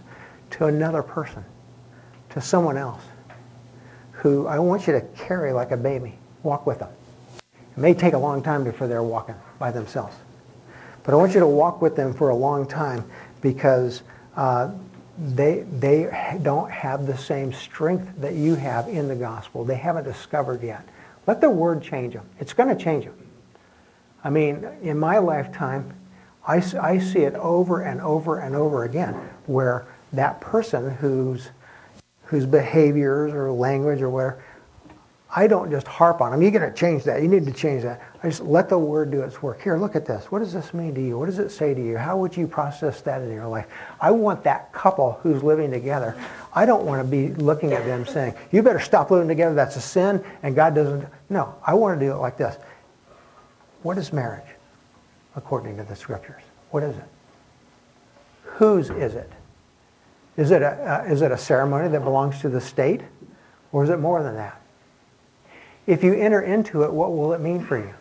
to 0.51 0.67
another 0.67 1.01
person, 1.01 1.43
to 2.29 2.41
someone 2.41 2.77
else 2.77 3.01
who 4.11 4.45
I 4.45 4.59
want 4.59 4.85
you 4.85 4.93
to 4.93 5.01
carry 5.17 5.53
like 5.53 5.71
a 5.71 5.77
baby. 5.77 6.19
Walk 6.43 6.67
with 6.67 6.79
them. 6.79 6.89
It 7.75 7.79
may 7.79 7.95
take 7.95 8.13
a 8.13 8.17
long 8.17 8.43
time 8.43 8.63
before 8.63 8.88
they're 8.88 9.03
walking 9.03 9.35
by 9.57 9.71
themselves. 9.71 10.15
But 11.03 11.15
I 11.15 11.17
want 11.17 11.33
you 11.33 11.39
to 11.39 11.47
walk 11.47 11.81
with 11.81 11.95
them 11.95 12.13
for 12.13 12.29
a 12.29 12.35
long 12.35 12.67
time 12.67 13.03
because 13.41 14.03
uh, 14.35 14.71
they, 15.17 15.65
they 15.80 16.39
don't 16.41 16.69
have 16.69 17.08
the 17.08 17.17
same 17.17 17.54
strength 17.54 18.10
that 18.19 18.34
you 18.34 18.56
have 18.56 18.88
in 18.88 19.08
the 19.08 19.15
gospel. 19.15 19.63
They 19.63 19.75
haven't 19.75 20.04
discovered 20.04 20.62
yet. 20.62 20.88
Let 21.28 21.41
the 21.41 21.49
word 21.49 21.82
change 21.82 22.13
them. 22.13 22.25
It's 22.39 22.54
going 22.54 22.75
to 22.75 22.82
change 22.82 23.06
them. 23.06 23.17
I 24.23 24.30
mean, 24.30 24.67
in 24.82 24.97
my 24.99 25.19
lifetime, 25.19 25.93
I, 26.47 26.63
I 26.82 26.99
see 26.99 27.19
it 27.19 27.34
over 27.36 27.82
and 27.82 28.01
over 28.01 28.39
and 28.39 28.56
over 28.56 28.84
again 28.84 29.13
where 29.45 29.86
that 30.13 30.41
person 30.41 30.91
whose, 30.91 31.49
whose 32.25 32.45
behaviors 32.45 33.34
or 33.34 33.51
language 33.51 34.01
or 34.01 34.10
whatever 34.10 34.43
I 35.38 35.48
don't 35.48 35.69
just 35.69 35.86
harp 35.86 36.21
on 36.21 36.32
them. 36.32 36.41
You 36.41 36.50
got 36.50 36.60
to 36.60 36.71
change 36.71 37.04
that. 37.04 37.21
You 37.21 37.28
need 37.28 37.45
to 37.45 37.52
change 37.52 37.84
that. 37.84 38.02
I 38.24 38.30
just 38.30 38.41
let 38.41 38.69
the 38.69 38.80
word 38.80 39.12
do 39.12 39.21
its 39.21 39.41
work. 39.41 39.62
Here, 39.62 39.78
look 39.78 39.93
at 39.98 40.06
this. 40.06 40.32
What 40.32 40.39
does 40.39 40.54
this 40.54 40.74
mean 40.74 40.95
to 40.95 41.02
you? 41.02 41.19
What 41.19 41.26
does 41.26 41.39
it 41.39 41.50
say 41.50 41.74
to 41.74 41.82
you? 41.86 41.98
How 41.98 42.15
would 42.15 42.38
you 42.38 42.48
process 42.48 43.02
that 43.02 43.21
in 43.21 43.34
your 43.34 43.45
life? 43.45 43.67
I 44.00 44.12
want 44.12 44.45
that 44.45 44.71
couple 44.71 45.19
who's 45.21 45.43
living 45.43 45.71
together. 45.71 46.15
I 46.54 46.65
don't 46.65 46.86
want 46.86 47.02
to 47.02 47.08
be 47.08 47.34
looking 47.34 47.74
at 47.74 47.84
them 47.84 48.06
saying, 48.06 48.34
you 48.54 48.63
better 48.63 48.80
stop 48.80 49.12
living 49.12 49.28
together. 49.28 49.54
That's 49.54 49.76
a 49.76 49.82
sin 49.82 50.24
and 50.41 50.56
God 50.56 50.74
doesn't. 50.74 51.06
No, 51.30 51.54
I 51.67 51.74
want 51.74 52.00
to 52.00 52.06
do 52.06 52.13
it 52.13 52.17
like 52.17 52.38
this. 52.38 52.56
What 53.84 53.98
is 53.98 54.13
marriage 54.13 54.48
according 55.36 55.76
to 55.78 55.84
the 55.84 55.98
scriptures? 55.98 56.43
What 56.71 56.82
is 56.84 56.95
it? 56.95 57.04
Whose 58.43 58.89
is 58.89 59.15
it? 59.15 59.30
Is 60.38 60.52
it 60.52 60.62
a, 60.62 61.04
uh, 61.04 61.12
is 61.12 61.21
it 61.21 61.34
a 61.34 61.38
ceremony 61.38 61.89
that 61.89 62.06
belongs 62.06 62.39
to 62.39 62.48
the 62.48 62.62
state? 62.62 63.02
Or 63.74 63.84
is 63.84 63.89
it 63.89 64.00
more 64.00 64.24
than 64.24 64.36
that? 64.36 64.62
If 65.88 66.04
you 66.04 66.13
enter 66.13 66.41
into 66.41 66.84
it, 66.84 66.91
what 66.91 67.15
will 67.15 67.34
it 67.34 67.41
mean 67.41 67.63
for 67.63 67.78
you? 67.78 67.93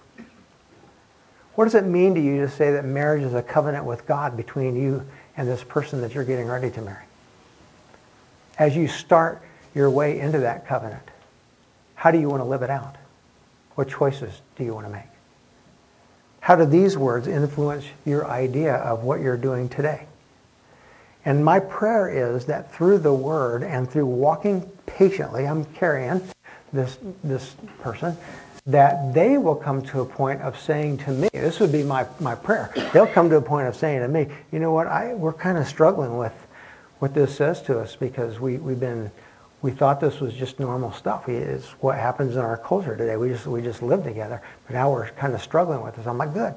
What 1.54 1.64
does 1.64 1.74
it 1.74 1.84
mean 1.84 2.14
to 2.14 2.20
you 2.20 2.40
to 2.40 2.48
say 2.48 2.72
that 2.72 2.84
marriage 2.84 3.22
is 3.22 3.34
a 3.34 3.42
covenant 3.42 3.84
with 3.84 4.06
God 4.06 4.36
between 4.36 4.74
you 4.74 5.06
and 5.36 5.46
this 5.46 5.62
person 5.62 6.00
that 6.00 6.14
you're 6.14 6.24
getting 6.24 6.48
ready 6.48 6.70
to 6.70 6.80
marry? 6.80 7.04
As 8.58 8.74
you 8.76 8.88
start 8.88 9.42
your 9.74 9.90
way 9.90 10.18
into 10.18 10.38
that 10.40 10.66
covenant, 10.66 11.02
how 11.94 12.10
do 12.10 12.18
you 12.18 12.28
want 12.28 12.40
to 12.40 12.44
live 12.44 12.62
it 12.62 12.70
out? 12.70 12.96
What 13.74 13.88
choices 13.88 14.40
do 14.56 14.64
you 14.64 14.74
want 14.74 14.86
to 14.86 14.92
make? 14.92 15.04
How 16.40 16.56
do 16.56 16.66
these 16.66 16.96
words 16.96 17.26
influence 17.26 17.84
your 18.04 18.26
idea 18.26 18.74
of 18.76 19.04
what 19.04 19.20
you're 19.20 19.36
doing 19.36 19.68
today? 19.68 20.06
And 21.24 21.44
my 21.44 21.58
prayer 21.58 22.08
is 22.08 22.46
that 22.46 22.72
through 22.72 22.98
the 22.98 23.14
word 23.14 23.62
and 23.62 23.90
through 23.90 24.06
walking 24.06 24.70
patiently, 24.86 25.46
I'm 25.46 25.64
carrying 25.64 26.20
this, 26.74 26.98
this 27.22 27.54
person, 27.80 28.16
that 28.66 29.14
they 29.14 29.38
will 29.38 29.54
come 29.54 29.82
to 29.82 30.00
a 30.00 30.06
point 30.06 30.40
of 30.42 30.58
saying 30.58 30.98
to 30.98 31.10
me, 31.10 31.28
this 31.32 31.60
would 31.60 31.72
be 31.72 31.82
my, 31.82 32.06
my 32.20 32.34
prayer, 32.34 32.72
they'll 32.92 33.06
come 33.06 33.30
to 33.30 33.36
a 33.36 33.42
point 33.42 33.68
of 33.68 33.76
saying 33.76 34.00
to 34.00 34.08
me, 34.08 34.26
you 34.52 34.58
know 34.58 34.72
what, 34.72 34.86
I, 34.86 35.14
we're 35.14 35.32
kind 35.32 35.58
of 35.58 35.66
struggling 35.66 36.16
with 36.16 36.32
what 36.98 37.14
this 37.14 37.36
says 37.36 37.60
to 37.62 37.78
us 37.78 37.96
because 37.96 38.40
we, 38.40 38.56
we've 38.56 38.80
been, 38.80 39.10
we 39.60 39.70
thought 39.70 40.00
this 40.00 40.20
was 40.20 40.34
just 40.34 40.60
normal 40.60 40.92
stuff. 40.92 41.28
It's 41.28 41.68
what 41.80 41.98
happens 41.98 42.36
in 42.36 42.40
our 42.40 42.56
culture 42.56 42.96
today. 42.96 43.16
We 43.16 43.30
just, 43.30 43.46
we 43.46 43.62
just 43.62 43.82
live 43.82 44.04
together. 44.04 44.42
But 44.66 44.74
now 44.74 44.90
we're 44.90 45.10
kind 45.10 45.34
of 45.34 45.42
struggling 45.42 45.82
with 45.82 45.96
this. 45.96 46.06
I'm 46.06 46.18
like, 46.18 46.34
good. 46.34 46.54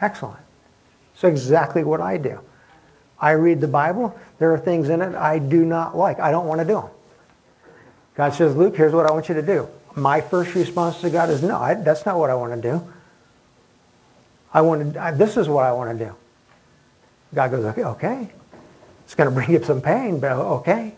Excellent. 0.00 0.38
So 1.14 1.26
exactly 1.26 1.82
what 1.82 2.00
I 2.00 2.16
do. 2.16 2.40
I 3.20 3.32
read 3.32 3.60
the 3.60 3.68
Bible. 3.68 4.16
There 4.38 4.52
are 4.52 4.58
things 4.58 4.88
in 4.88 5.02
it 5.02 5.14
I 5.14 5.40
do 5.40 5.64
not 5.64 5.96
like. 5.96 6.20
I 6.20 6.30
don't 6.30 6.46
want 6.46 6.60
to 6.60 6.64
do 6.64 6.74
them. 6.74 6.90
God 8.18 8.34
says, 8.34 8.56
Luke, 8.56 8.76
here's 8.76 8.92
what 8.92 9.06
I 9.06 9.12
want 9.12 9.28
you 9.28 9.36
to 9.36 9.42
do. 9.42 9.68
My 9.94 10.20
first 10.20 10.56
response 10.56 11.00
to 11.02 11.08
God 11.08 11.30
is, 11.30 11.40
no, 11.40 11.56
I, 11.56 11.74
that's 11.74 12.04
not 12.04 12.18
what 12.18 12.30
I 12.30 12.34
want 12.34 12.60
to 12.60 12.70
do. 12.70 12.92
I 14.52 14.60
want 14.60 14.94
to, 14.94 15.00
I, 15.00 15.12
this 15.12 15.36
is 15.36 15.48
what 15.48 15.64
I 15.64 15.70
want 15.70 15.96
to 15.96 16.04
do. 16.04 16.14
God 17.32 17.52
goes, 17.52 17.64
okay, 17.66 17.84
okay. 17.84 18.28
It's 19.04 19.14
going 19.14 19.30
to 19.30 19.34
bring 19.34 19.50
you 19.52 19.62
some 19.62 19.80
pain, 19.80 20.18
but 20.18 20.32
okay. 20.32 20.96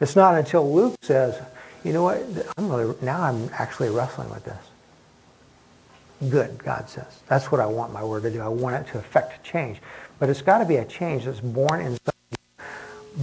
It's 0.00 0.16
not 0.16 0.36
until 0.36 0.72
Luke 0.72 0.96
says, 1.02 1.38
you 1.84 1.92
know 1.92 2.02
what, 2.02 2.24
I'm 2.56 2.70
really, 2.70 2.96
now 3.02 3.20
I'm 3.22 3.50
actually 3.52 3.90
wrestling 3.90 4.30
with 4.30 4.44
this. 4.44 6.30
Good, 6.30 6.64
God 6.64 6.88
says. 6.88 7.20
That's 7.26 7.52
what 7.52 7.60
I 7.60 7.66
want 7.66 7.92
my 7.92 8.02
word 8.02 8.22
to 8.22 8.30
do. 8.30 8.40
I 8.40 8.48
want 8.48 8.76
it 8.76 8.90
to 8.92 8.98
affect 8.98 9.44
change. 9.44 9.78
But 10.18 10.30
it's 10.30 10.40
got 10.40 10.58
to 10.58 10.64
be 10.64 10.76
a 10.76 10.84
change 10.86 11.26
that's 11.26 11.40
born 11.40 11.82
inside 11.82 12.14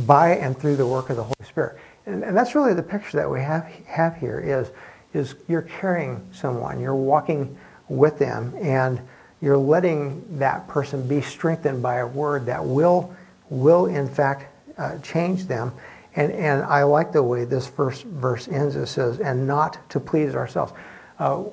by 0.06 0.36
and 0.36 0.56
through 0.56 0.76
the 0.76 0.86
work 0.86 1.10
of 1.10 1.16
the 1.16 1.24
Holy 1.24 1.46
Spirit 1.48 1.80
and, 2.08 2.24
and 2.24 2.36
that's 2.36 2.56
really 2.56 2.74
the 2.74 2.84
picture 2.84 3.18
that 3.18 3.30
we 3.30 3.42
have, 3.42 3.64
have 3.86 4.16
here 4.16 4.40
is, 4.40 4.72
is 5.14 5.36
you're 5.48 5.62
carrying 5.62 6.28
someone, 6.34 6.80
you're 6.80 6.96
walking 6.96 7.58
with 7.90 8.18
them, 8.18 8.54
and 8.60 9.00
you're 9.42 9.58
letting 9.58 10.40
that 10.40 10.68
person 10.68 11.08
be 11.08 11.22
strengthened 11.22 11.84
by 11.84 11.98
a 11.98 12.08
word 12.08 12.46
that 12.48 12.64
will, 12.64 13.14
will 13.50 13.86
in 13.86 14.10
fact 14.10 14.48
uh, 14.78 14.98
change 15.00 15.46
them. 15.46 15.72
And, 16.16 16.32
and 16.32 16.64
I 16.64 16.84
like 16.84 17.12
the 17.12 17.22
way 17.22 17.46
this 17.46 17.68
first 17.68 18.04
verse 18.04 18.48
ends. 18.48 18.76
It 18.76 18.88
says, 18.88 19.20
and 19.20 19.46
not 19.46 19.78
to 19.92 20.00
please 20.00 20.34
ourselves. 20.34 20.74
Uh, 21.20 21.44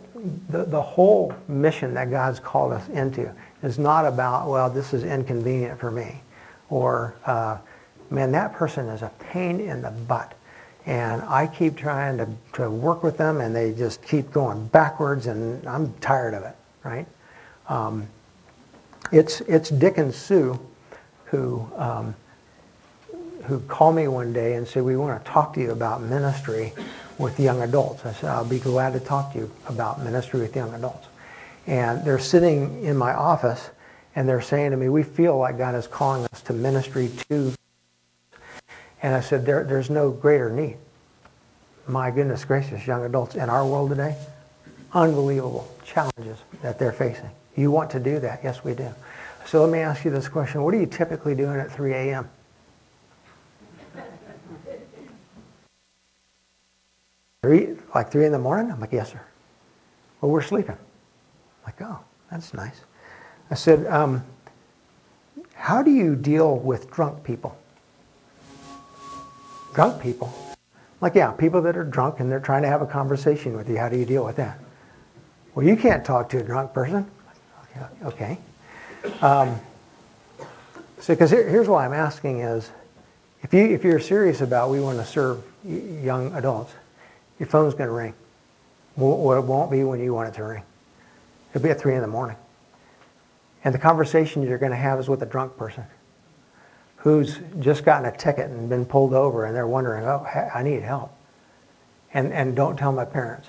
the, 0.48 0.64
the 0.64 0.80
whole 0.80 1.34
mission 1.48 1.94
that 1.94 2.10
God's 2.10 2.40
called 2.40 2.72
us 2.72 2.88
into 2.88 3.30
is 3.62 3.78
not 3.78 4.06
about, 4.06 4.48
well, 4.48 4.70
this 4.70 4.94
is 4.94 5.04
inconvenient 5.04 5.78
for 5.78 5.90
me. 5.90 6.22
Or, 6.70 7.14
uh, 7.26 7.58
man, 8.10 8.32
that 8.32 8.54
person 8.54 8.88
is 8.88 9.02
a 9.02 9.10
pain 9.18 9.60
in 9.60 9.82
the 9.82 9.90
butt. 9.90 10.34
And 10.86 11.22
I 11.22 11.46
keep 11.46 11.76
trying 11.76 12.18
to, 12.18 12.28
to 12.54 12.70
work 12.70 13.02
with 13.02 13.16
them, 13.16 13.40
and 13.40 13.56
they 13.56 13.72
just 13.72 14.02
keep 14.02 14.30
going 14.32 14.66
backwards, 14.66 15.26
and 15.26 15.66
I'm 15.66 15.92
tired 15.94 16.34
of 16.34 16.42
it, 16.42 16.56
right? 16.82 17.06
Um, 17.68 18.06
it's, 19.10 19.40
it's 19.42 19.70
Dick 19.70 19.96
and 19.98 20.14
Sue 20.14 20.58
who, 21.26 21.66
um, 21.76 22.14
who 23.44 23.60
called 23.60 23.96
me 23.96 24.08
one 24.08 24.32
day 24.32 24.54
and 24.54 24.66
said, 24.66 24.82
we 24.82 24.96
want 24.96 25.22
to 25.22 25.30
talk 25.30 25.54
to 25.54 25.60
you 25.60 25.72
about 25.72 26.02
ministry 26.02 26.72
with 27.18 27.38
young 27.40 27.62
adults. 27.62 28.04
I 28.04 28.12
said, 28.12 28.30
I'll 28.30 28.44
be 28.44 28.58
glad 28.58 28.92
to 28.92 29.00
talk 29.00 29.32
to 29.32 29.38
you 29.38 29.50
about 29.66 30.02
ministry 30.02 30.40
with 30.40 30.54
young 30.54 30.72
adults. 30.74 31.08
And 31.66 32.04
they're 32.04 32.18
sitting 32.18 32.84
in 32.84 32.96
my 32.96 33.14
office, 33.14 33.70
and 34.16 34.28
they're 34.28 34.42
saying 34.42 34.70
to 34.72 34.76
me, 34.76 34.88
we 34.88 35.02
feel 35.02 35.38
like 35.38 35.58
God 35.58 35.74
is 35.74 35.86
calling 35.86 36.26
us 36.32 36.42
to 36.42 36.52
ministry 36.52 37.10
to 37.30 37.54
and 39.04 39.14
I 39.14 39.20
said, 39.20 39.44
there, 39.44 39.64
there's 39.64 39.90
no 39.90 40.10
greater 40.10 40.48
need. 40.48 40.78
My 41.86 42.10
goodness 42.10 42.42
gracious, 42.42 42.86
young 42.86 43.04
adults 43.04 43.34
in 43.34 43.50
our 43.50 43.66
world 43.66 43.90
today, 43.90 44.16
unbelievable 44.94 45.70
challenges 45.84 46.38
that 46.62 46.78
they're 46.78 46.90
facing. 46.90 47.28
You 47.54 47.70
want 47.70 47.90
to 47.90 48.00
do 48.00 48.18
that? 48.20 48.40
Yes, 48.42 48.64
we 48.64 48.72
do. 48.72 48.88
So 49.44 49.60
let 49.60 49.70
me 49.70 49.80
ask 49.80 50.06
you 50.06 50.10
this 50.10 50.26
question. 50.26 50.62
What 50.62 50.72
are 50.72 50.78
you 50.78 50.86
typically 50.86 51.34
doing 51.34 51.60
at 51.60 51.70
3 51.70 51.92
a.m.? 51.92 52.30
Three, 57.42 57.76
like 57.94 58.10
3 58.10 58.24
in 58.24 58.32
the 58.32 58.38
morning? 58.38 58.72
I'm 58.72 58.80
like, 58.80 58.92
yes, 58.92 59.12
sir. 59.12 59.20
Well, 60.22 60.30
we're 60.30 60.40
sleeping. 60.40 60.78
I'm 60.78 61.66
like, 61.66 61.82
oh, 61.82 62.00
that's 62.30 62.54
nice. 62.54 62.80
I 63.50 63.54
said, 63.54 63.86
um, 63.86 64.24
how 65.52 65.82
do 65.82 65.90
you 65.90 66.16
deal 66.16 66.56
with 66.56 66.90
drunk 66.90 67.22
people? 67.22 67.58
Drunk 69.74 70.00
people? 70.00 70.32
Like, 71.00 71.16
yeah, 71.16 71.32
people 71.32 71.60
that 71.62 71.76
are 71.76 71.84
drunk 71.84 72.20
and 72.20 72.30
they're 72.30 72.40
trying 72.40 72.62
to 72.62 72.68
have 72.68 72.80
a 72.80 72.86
conversation 72.86 73.56
with 73.56 73.68
you. 73.68 73.76
How 73.76 73.88
do 73.88 73.98
you 73.98 74.06
deal 74.06 74.24
with 74.24 74.36
that? 74.36 74.58
Well, 75.54 75.66
you 75.66 75.76
can't 75.76 76.04
talk 76.04 76.28
to 76.30 76.38
a 76.38 76.42
drunk 76.42 76.72
person. 76.72 77.10
Okay. 78.04 78.38
Um, 79.20 79.60
so, 81.00 81.12
because 81.12 81.30
here, 81.30 81.48
here's 81.48 81.68
why 81.68 81.84
I'm 81.84 81.92
asking 81.92 82.40
is, 82.40 82.70
if 83.42 83.52
you 83.52 83.66
if 83.66 83.84
you're 83.84 84.00
serious 84.00 84.40
about 84.40 84.70
we 84.70 84.80
want 84.80 84.98
to 84.98 85.04
serve 85.04 85.42
young 85.64 86.32
adults, 86.34 86.72
your 87.38 87.48
phone's 87.48 87.74
going 87.74 87.88
to 87.88 87.94
ring. 87.94 88.14
Well, 88.96 89.36
it 89.36 89.44
won't 89.44 89.70
be 89.70 89.82
when 89.82 90.00
you 90.00 90.14
want 90.14 90.28
it 90.28 90.34
to 90.36 90.44
ring. 90.44 90.62
It'll 91.50 91.62
be 91.62 91.70
at 91.70 91.80
three 91.80 91.94
in 91.94 92.00
the 92.00 92.06
morning. 92.06 92.36
And 93.64 93.74
the 93.74 93.78
conversation 93.78 94.42
you're 94.42 94.58
going 94.58 94.70
to 94.70 94.76
have 94.76 95.00
is 95.00 95.08
with 95.08 95.22
a 95.22 95.26
drunk 95.26 95.56
person 95.56 95.84
who's 97.04 97.38
just 97.60 97.84
gotten 97.84 98.06
a 98.08 98.16
ticket 98.16 98.48
and 98.50 98.66
been 98.70 98.86
pulled 98.86 99.12
over 99.12 99.44
and 99.44 99.54
they're 99.54 99.66
wondering, 99.66 100.06
oh, 100.06 100.26
I 100.54 100.62
need 100.62 100.80
help. 100.80 101.14
And, 102.14 102.32
and 102.32 102.56
don't 102.56 102.78
tell 102.78 102.92
my 102.92 103.04
parents. 103.04 103.46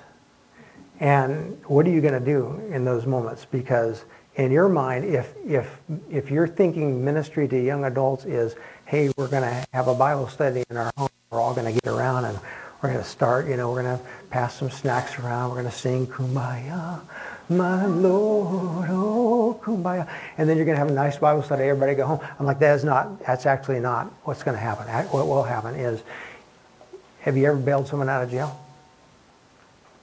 And 1.00 1.58
what 1.66 1.88
are 1.88 1.90
you 1.90 2.02
going 2.02 2.20
to 2.20 2.26
do 2.26 2.62
in 2.70 2.84
those 2.84 3.06
moments? 3.06 3.46
Because 3.46 4.04
in 4.36 4.52
your 4.52 4.68
mind, 4.68 5.06
if, 5.06 5.34
if, 5.48 5.80
if 6.12 6.30
you're 6.30 6.50
thinking 6.50 7.04
ministry 7.06 7.48
to 7.48 7.58
young 7.58 7.86
adults 7.86 8.26
is, 8.26 8.56
hey, 8.88 9.10
we're 9.16 9.30
going 9.30 9.44
to 9.44 9.66
have 9.72 9.88
a 9.88 9.96
Bible 9.96 10.28
study 10.28 10.66
in 10.70 10.76
our 10.76 10.92
home, 10.98 11.08
we're 11.30 11.40
all 11.40 11.54
going 11.54 11.74
to 11.74 11.80
get 11.82 11.94
around 11.94 12.26
and 12.26 12.38
we're 12.82 12.90
going 12.90 13.02
to 13.02 13.10
start, 13.10 13.48
you 13.48 13.56
know, 13.56 13.72
we're 13.72 13.84
going 13.84 13.98
to 13.98 14.04
pass 14.32 14.54
some 14.54 14.70
snacks 14.70 15.18
around, 15.18 15.52
we're 15.52 15.62
going 15.62 15.72
to 15.72 15.78
sing 15.78 16.08
Kumbaya, 16.08 17.00
my 17.50 17.86
Lord, 17.86 18.90
oh, 18.90 19.60
Kumbaya. 19.62 20.08
And 20.38 20.50
then 20.50 20.58
you're 20.58 20.66
going 20.66 20.76
to 20.76 20.80
have 20.80 20.90
a 20.90 20.94
nice 20.94 21.18
Bible 21.18 21.44
study, 21.44 21.64
everybody 21.64 21.96
go 21.96 22.06
home. 22.08 22.20
I'm 22.40 22.46
like, 22.46 22.60
that 22.60 22.76
is 22.76 22.84
not, 22.84 23.26
that's 23.26 23.46
actually 23.46 23.80
not 23.80 24.08
what's 24.24 24.44
going 24.44 24.56
to 24.56 24.62
happen. 24.62 24.88
What 25.10 25.28
will 25.28 25.44
happen 25.44 25.76
is, 25.76 26.02
have 27.22 27.38
you 27.38 27.46
ever 27.46 27.58
bailed 27.58 27.88
someone 27.88 28.10
out 28.10 28.24
of 28.24 28.32
jail? 28.32 28.60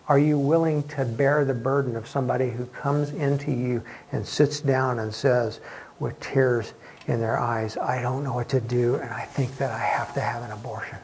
Are 0.08 0.18
you 0.18 0.38
willing 0.38 0.82
to 0.88 1.04
bear 1.04 1.44
the 1.44 1.54
burden 1.54 1.96
of 1.96 2.08
somebody 2.08 2.50
who 2.50 2.66
comes 2.66 3.10
into 3.10 3.50
you 3.52 3.82
and 4.10 4.26
sits 4.26 4.60
down 4.60 4.98
and 4.98 5.14
says, 5.14 5.60
with 6.00 6.18
tears 6.20 6.74
in 7.06 7.20
their 7.20 7.38
eyes, 7.38 7.76
I 7.76 8.02
don't 8.02 8.24
know 8.24 8.34
what 8.34 8.48
to 8.50 8.60
do, 8.60 8.96
and 8.96 9.10
I 9.10 9.22
think 9.22 9.56
that 9.58 9.70
I 9.70 9.78
have 9.78 10.12
to 10.14 10.20
have 10.20 10.42
an 10.42 10.50
abortion? 10.50 10.98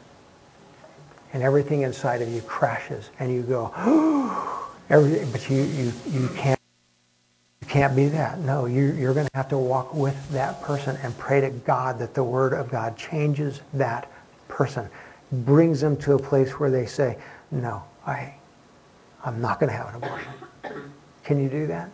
And 1.32 1.42
everything 1.42 1.82
inside 1.82 2.22
of 2.22 2.28
you 2.28 2.40
crashes, 2.42 3.10
and 3.18 3.32
you 3.32 3.42
go, 3.42 3.72
oh, 3.76 4.67
everything, 4.90 5.30
but 5.30 5.48
you, 5.48 5.62
you, 5.62 5.92
you 6.10 6.28
can't. 6.36 6.58
You 7.60 7.68
can't 7.68 7.94
be 7.94 8.08
that. 8.08 8.38
No, 8.38 8.66
you, 8.66 8.92
you're 8.92 9.12
going 9.12 9.26
to 9.26 9.36
have 9.36 9.48
to 9.48 9.58
walk 9.58 9.92
with 9.92 10.30
that 10.30 10.62
person 10.62 10.96
and 11.02 11.16
pray 11.18 11.40
to 11.40 11.50
God 11.50 11.98
that 11.98 12.14
the 12.14 12.24
Word 12.24 12.54
of 12.54 12.70
God 12.70 12.96
changes 12.96 13.60
that 13.74 14.10
person, 14.48 14.88
brings 15.30 15.80
them 15.80 15.96
to 15.98 16.14
a 16.14 16.18
place 16.18 16.52
where 16.52 16.70
they 16.70 16.86
say, 16.86 17.18
no, 17.50 17.82
I, 18.06 18.34
I'm 19.24 19.40
not 19.40 19.60
going 19.60 19.70
to 19.70 19.76
have 19.76 19.88
an 19.88 19.96
abortion. 19.96 20.32
Can 21.24 21.42
you 21.42 21.50
do 21.50 21.66
that? 21.66 21.90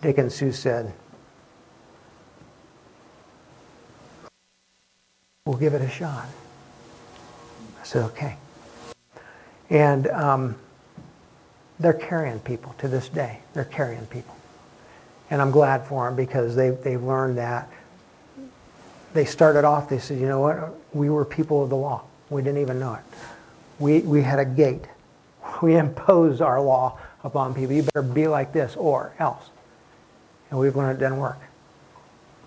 Dick 0.00 0.18
and 0.18 0.32
Sue 0.32 0.52
said, 0.52 0.92
We'll 5.46 5.58
give 5.58 5.74
it 5.74 5.82
a 5.82 5.88
shot. 5.90 6.26
I 7.80 7.84
said, 7.84 8.04
Okay. 8.04 8.36
And 9.68 10.06
um, 10.08 10.56
they're 11.78 11.92
carrying 11.92 12.40
people 12.40 12.74
to 12.78 12.88
this 12.88 13.08
day. 13.08 13.40
They're 13.52 13.64
carrying 13.64 14.06
people. 14.06 14.34
And 15.30 15.40
I'm 15.42 15.50
glad 15.50 15.86
for 15.86 16.06
them 16.06 16.16
because 16.16 16.54
they, 16.54 16.70
they've 16.70 17.02
learned 17.02 17.38
that. 17.38 17.68
They 19.12 19.24
started 19.24 19.64
off, 19.64 19.88
they 19.88 19.98
said, 19.98 20.18
you 20.18 20.26
know 20.26 20.40
what? 20.40 20.74
We 20.92 21.08
were 21.08 21.24
people 21.24 21.62
of 21.62 21.70
the 21.70 21.76
law. 21.76 22.02
We 22.30 22.42
didn't 22.42 22.60
even 22.60 22.80
know 22.80 22.94
it. 22.94 23.02
We, 23.78 24.00
we 24.00 24.22
had 24.22 24.38
a 24.38 24.44
gate 24.44 24.86
we 25.62 25.76
imposed 25.76 26.40
our 26.40 26.60
law 26.60 26.98
upon 27.22 27.54
people. 27.54 27.74
You 27.74 27.82
better 27.82 28.02
be 28.02 28.26
like 28.26 28.52
this 28.52 28.76
or 28.76 29.14
else. 29.18 29.50
And 30.50 30.58
we've 30.58 30.76
learned 30.76 30.98
it 30.98 31.00
doesn't 31.00 31.18
work. 31.18 31.38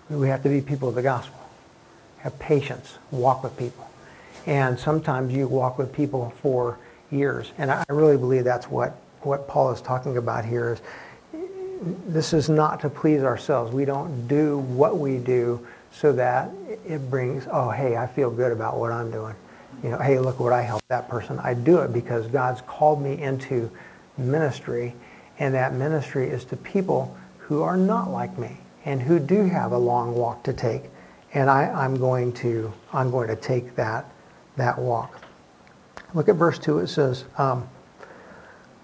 We 0.08 0.28
have 0.28 0.42
to 0.44 0.48
be 0.48 0.60
people 0.60 0.88
of 0.88 0.94
the 0.94 1.02
gospel. 1.02 1.38
Have 2.18 2.38
patience. 2.38 2.98
Walk 3.10 3.42
with 3.42 3.56
people. 3.56 3.90
And 4.46 4.78
sometimes 4.78 5.34
you 5.34 5.46
walk 5.46 5.78
with 5.78 5.92
people 5.92 6.32
for 6.40 6.78
years. 7.10 7.52
And 7.58 7.70
I 7.70 7.84
really 7.88 8.16
believe 8.16 8.44
that's 8.44 8.66
what, 8.68 8.96
what 9.22 9.48
Paul 9.48 9.70
is 9.72 9.80
talking 9.80 10.16
about 10.16 10.44
here 10.44 10.72
is 10.72 10.80
this 12.06 12.32
is 12.32 12.48
not 12.48 12.80
to 12.80 12.90
please 12.90 13.22
ourselves. 13.22 13.72
We 13.72 13.84
don't 13.84 14.26
do 14.26 14.58
what 14.58 14.98
we 14.98 15.18
do 15.18 15.66
so 15.92 16.12
that 16.12 16.50
it 16.86 17.10
brings, 17.10 17.46
oh, 17.50 17.70
hey, 17.70 17.96
I 17.96 18.06
feel 18.06 18.30
good 18.30 18.52
about 18.52 18.78
what 18.78 18.92
I'm 18.92 19.10
doing 19.10 19.34
you 19.82 19.90
know, 19.90 19.98
hey, 19.98 20.18
look 20.18 20.40
what 20.40 20.52
I 20.52 20.62
helped 20.62 20.88
that 20.88 21.08
person. 21.08 21.38
I 21.38 21.54
do 21.54 21.78
it 21.78 21.92
because 21.92 22.26
God's 22.26 22.60
called 22.62 23.00
me 23.00 23.20
into 23.20 23.70
ministry, 24.16 24.94
and 25.38 25.54
that 25.54 25.74
ministry 25.74 26.28
is 26.28 26.44
to 26.46 26.56
people 26.56 27.16
who 27.38 27.62
are 27.62 27.76
not 27.76 28.10
like 28.10 28.36
me 28.38 28.56
and 28.84 29.00
who 29.00 29.18
do 29.18 29.44
have 29.44 29.72
a 29.72 29.78
long 29.78 30.14
walk 30.14 30.42
to 30.44 30.52
take. 30.52 30.84
And 31.34 31.48
I, 31.48 31.84
am 31.84 31.96
going 31.98 32.32
to 32.34 32.72
I'm 32.92 33.10
going 33.10 33.28
to 33.28 33.36
take 33.36 33.76
that 33.76 34.10
that 34.56 34.78
walk. 34.78 35.22
Look 36.14 36.28
at 36.28 36.36
verse 36.36 36.58
two. 36.58 36.78
It 36.78 36.88
says, 36.88 37.24
um, 37.36 37.68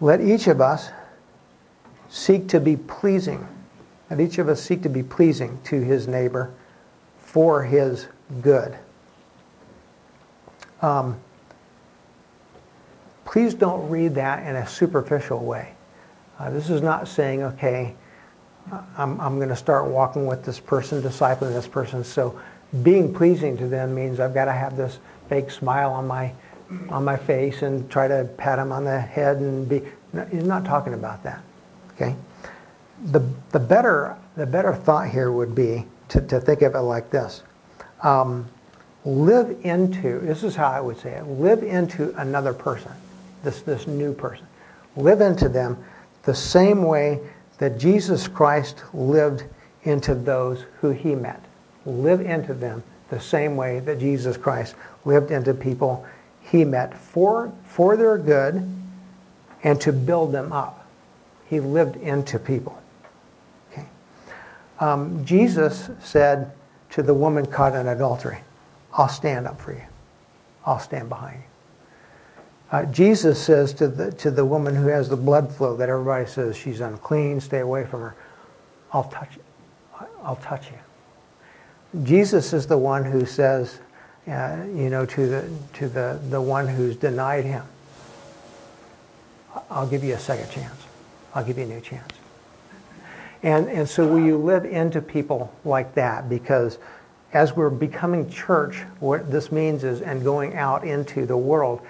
"Let 0.00 0.20
each 0.20 0.46
of 0.46 0.60
us 0.60 0.90
seek 2.08 2.48
to 2.48 2.60
be 2.60 2.76
pleasing. 2.76 3.46
Let 4.10 4.20
each 4.20 4.38
of 4.38 4.48
us 4.48 4.60
seek 4.62 4.82
to 4.82 4.88
be 4.88 5.02
pleasing 5.02 5.58
to 5.64 5.80
his 5.80 6.06
neighbor 6.06 6.52
for 7.18 7.62
his 7.62 8.06
good." 8.42 8.76
Um, 10.82 11.16
please 13.24 13.54
don't 13.54 13.88
read 13.88 14.14
that 14.16 14.46
in 14.46 14.56
a 14.56 14.66
superficial 14.66 15.40
way. 15.40 15.72
Uh, 16.38 16.50
this 16.50 16.68
is 16.68 16.82
not 16.82 17.08
saying, 17.08 17.42
okay, 17.42 17.94
I'm, 18.96 19.20
I'm 19.20 19.36
going 19.36 19.48
to 19.48 19.56
start 19.56 19.86
walking 19.86 20.26
with 20.26 20.44
this 20.44 20.60
person, 20.60 21.02
discipling 21.02 21.52
this 21.52 21.66
person. 21.66 22.04
So 22.04 22.38
being 22.82 23.14
pleasing 23.14 23.56
to 23.58 23.68
them 23.68 23.94
means 23.94 24.20
I've 24.20 24.34
got 24.34 24.46
to 24.46 24.52
have 24.52 24.76
this 24.76 24.98
fake 25.28 25.50
smile 25.50 25.92
on 25.92 26.06
my 26.06 26.32
on 26.88 27.04
my 27.04 27.16
face 27.16 27.62
and 27.62 27.90
try 27.90 28.08
to 28.08 28.28
pat 28.36 28.58
him 28.58 28.72
on 28.72 28.84
the 28.84 29.00
head 29.00 29.38
and 29.38 29.68
be. 29.68 29.82
No, 30.12 30.24
he's 30.26 30.44
not 30.44 30.64
talking 30.64 30.94
about 30.94 31.22
that. 31.24 31.42
Okay. 31.94 32.14
The 33.06 33.20
the 33.50 33.60
better 33.60 34.16
the 34.36 34.46
better 34.46 34.74
thought 34.74 35.08
here 35.08 35.32
would 35.32 35.54
be 35.54 35.86
to, 36.08 36.20
to 36.20 36.40
think 36.40 36.62
of 36.62 36.74
it 36.74 36.80
like 36.80 37.10
this. 37.10 37.42
Um, 38.02 38.48
live 39.04 39.58
into, 39.62 40.20
this 40.20 40.42
is 40.42 40.56
how 40.56 40.68
I 40.68 40.80
would 40.80 40.98
say 40.98 41.12
it, 41.12 41.26
live 41.26 41.62
into 41.62 42.14
another 42.20 42.54
person, 42.54 42.92
this, 43.42 43.62
this 43.62 43.86
new 43.86 44.12
person. 44.12 44.46
Live 44.96 45.20
into 45.20 45.48
them 45.48 45.82
the 46.22 46.34
same 46.34 46.84
way 46.84 47.20
that 47.58 47.78
Jesus 47.78 48.28
Christ 48.28 48.82
lived 48.92 49.44
into 49.84 50.14
those 50.14 50.64
who 50.80 50.90
he 50.90 51.14
met. 51.14 51.44
Live 51.84 52.20
into 52.20 52.54
them 52.54 52.82
the 53.10 53.20
same 53.20 53.56
way 53.56 53.80
that 53.80 53.98
Jesus 53.98 54.36
Christ 54.36 54.74
lived 55.04 55.30
into 55.30 55.52
people 55.52 56.06
he 56.44 56.64
met 56.64 56.96
for, 56.96 57.52
for 57.64 57.96
their 57.96 58.18
good 58.18 58.70
and 59.62 59.80
to 59.80 59.92
build 59.92 60.32
them 60.32 60.52
up. 60.52 60.86
He 61.46 61.60
lived 61.60 61.96
into 61.96 62.38
people. 62.38 62.80
Okay. 63.72 63.86
Um, 64.78 65.24
Jesus 65.24 65.90
said 66.00 66.52
to 66.90 67.02
the 67.02 67.14
woman 67.14 67.46
caught 67.46 67.74
in 67.74 67.88
adultery, 67.88 68.38
I'll 68.92 69.08
stand 69.08 69.46
up 69.46 69.60
for 69.60 69.72
you. 69.72 69.82
I'll 70.66 70.78
stand 70.78 71.08
behind 71.08 71.38
you. 71.38 71.44
Uh, 72.70 72.84
Jesus 72.86 73.42
says 73.42 73.72
to 73.74 73.88
the, 73.88 74.12
to 74.12 74.30
the 74.30 74.44
woman 74.44 74.74
who 74.74 74.86
has 74.88 75.08
the 75.08 75.16
blood 75.16 75.52
flow 75.52 75.76
that 75.76 75.88
everybody 75.88 76.26
says 76.26 76.56
she's 76.56 76.80
unclean, 76.80 77.40
stay 77.40 77.60
away 77.60 77.84
from 77.84 78.00
her. 78.00 78.16
I'll 78.92 79.04
touch. 79.04 79.38
I'll 80.22 80.36
touch 80.36 80.66
you. 80.70 82.02
Jesus 82.04 82.52
is 82.52 82.66
the 82.66 82.78
one 82.78 83.04
who 83.04 83.24
says, 83.26 83.80
uh, 84.26 84.64
you 84.74 84.90
know, 84.90 85.04
to 85.06 85.26
the 85.28 85.50
to 85.74 85.88
the, 85.88 86.20
the 86.30 86.40
one 86.40 86.66
who's 86.66 86.96
denied 86.96 87.44
him, 87.44 87.64
I'll 89.70 89.86
give 89.86 90.02
you 90.02 90.14
a 90.14 90.18
second 90.18 90.50
chance. 90.50 90.80
I'll 91.34 91.44
give 91.44 91.58
you 91.58 91.64
a 91.64 91.68
new 91.68 91.80
chance. 91.80 92.12
And 93.42 93.68
and 93.68 93.88
so 93.88 94.06
will 94.06 94.20
you 94.20 94.38
live 94.38 94.64
into 94.64 95.02
people 95.02 95.52
like 95.64 95.94
that 95.94 96.28
because 96.28 96.78
as 97.34 97.54
we're 97.56 97.68
becoming 97.68 98.30
church, 98.30 98.76
what 99.00 99.30
this 99.30 99.50
means 99.50 99.82
is, 99.82 100.00
and 100.00 100.22
going 100.22 100.54
out 100.54 100.84
into 100.84 101.26
the 101.26 101.36
world, 101.36 101.82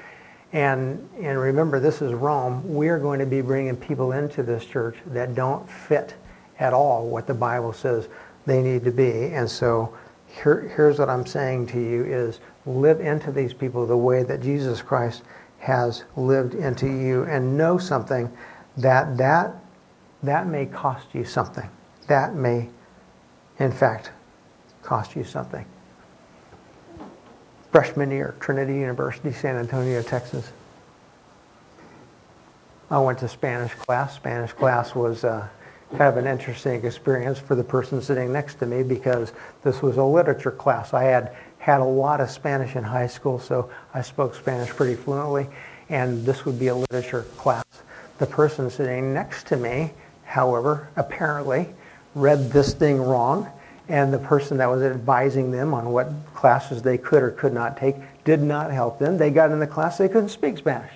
and, 0.55 1.07
and 1.21 1.39
remember, 1.39 1.81
this 1.81 2.01
is 2.01 2.15
Rome, 2.15 2.63
we're 2.67 2.99
going 2.99 3.19
to 3.19 3.27
be 3.27 3.43
bringing 3.43 3.77
people 3.77 4.13
into 4.13 4.43
this 4.43 4.65
church 4.65 4.97
that 5.07 5.35
don't 5.35 5.69
fit 5.69 6.15
at 6.59 6.73
all 6.73 7.07
what 7.09 7.27
the 7.27 7.35
Bible 7.35 7.73
says 7.73 8.09
they 8.47 8.63
need 8.63 8.85
to 8.85 8.91
be. 8.91 9.35
And 9.35 9.51
so 9.51 9.95
here, 10.43 10.73
here's 10.77 10.99
what 10.99 11.09
I'm 11.09 11.27
saying 11.27 11.69
to 11.69 11.81
you 11.81 12.05
is 12.05 12.41
live 12.67 13.01
into 13.01 13.31
these 13.31 13.53
people 13.53 13.87
the 13.87 13.97
way 13.97 14.23
that 14.23 14.43
Jesus 14.43 14.83
Christ 14.83 15.23
has 15.59 16.05
lived 16.17 16.55
into 16.55 16.87
you 16.87 17.25
and 17.25 17.57
know 17.57 17.79
something 17.79 18.31
that 18.77 19.17
that 19.17 19.55
that 20.23 20.47
may 20.47 20.67
cost 20.67 21.07
you 21.13 21.25
something. 21.25 21.69
That 22.09 22.35
may 22.35 22.69
in 23.59 23.71
fact 23.71 24.11
cost 24.83 25.15
you 25.15 25.25
something. 25.25 25.65
Freshman 27.71 28.11
year, 28.11 28.35
Trinity 28.41 28.75
University, 28.75 29.33
San 29.33 29.57
Antonio, 29.57 30.03
Texas. 30.03 30.53
I 32.91 32.99
went 32.99 33.19
to 33.21 33.29
Spanish 33.29 33.73
class. 33.75 34.15
Spanish 34.15 34.53
class 34.53 34.95
was 34.95 35.25
uh, 35.25 35.49
kind 35.97 36.09
of 36.09 36.17
an 36.17 36.27
interesting 36.27 36.85
experience 36.85 37.39
for 37.39 37.55
the 37.55 37.63
person 37.63 38.03
sitting 38.03 38.33
next 38.33 38.57
to 38.57 38.67
me 38.67 38.83
because 38.83 39.33
this 39.63 39.81
was 39.81 39.97
a 39.97 40.03
literature 40.03 40.51
class. 40.51 40.93
I 40.93 41.05
had 41.05 41.37
had 41.59 41.81
a 41.81 41.85
lot 41.85 42.21
of 42.21 42.31
Spanish 42.31 42.75
in 42.75 42.83
high 42.83 43.07
school, 43.07 43.39
so 43.39 43.71
I 43.95 44.03
spoke 44.03 44.35
Spanish 44.35 44.71
pretty 44.71 44.97
fluently, 44.97 45.47
and 45.89 46.27
this 46.27 46.45
would 46.45 46.59
be 46.59 46.67
a 46.67 46.75
literature 46.75 47.23
class. 47.37 47.65
The 48.19 48.27
person 48.27 48.69
sitting 48.71 49.15
next 49.15 49.47
to 49.49 49.57
me, 49.57 49.93
however, 50.25 50.89
apparently 50.97 51.73
read 52.17 52.51
this 52.51 52.75
thing 52.75 53.01
wrong, 53.01 53.49
and 53.89 54.13
the 54.13 54.19
person 54.19 54.57
that 54.59 54.69
was 54.69 54.83
advising 54.83 55.53
them 55.53 55.73
on 55.73 55.91
what 55.91 56.11
classes 56.35 56.83
they 56.83 56.99
could 56.99 57.23
or 57.23 57.31
could 57.31 57.53
not 57.53 57.77
take 57.77 57.97
did 58.25 58.43
not 58.43 58.73
help 58.73 58.99
them. 58.99 59.17
They 59.17 59.31
got 59.31 59.53
in 59.53 59.61
the 59.61 59.67
class, 59.67 59.99
they 59.99 60.09
couldn't 60.09 60.31
speak 60.31 60.59
Spanish. 60.59 60.93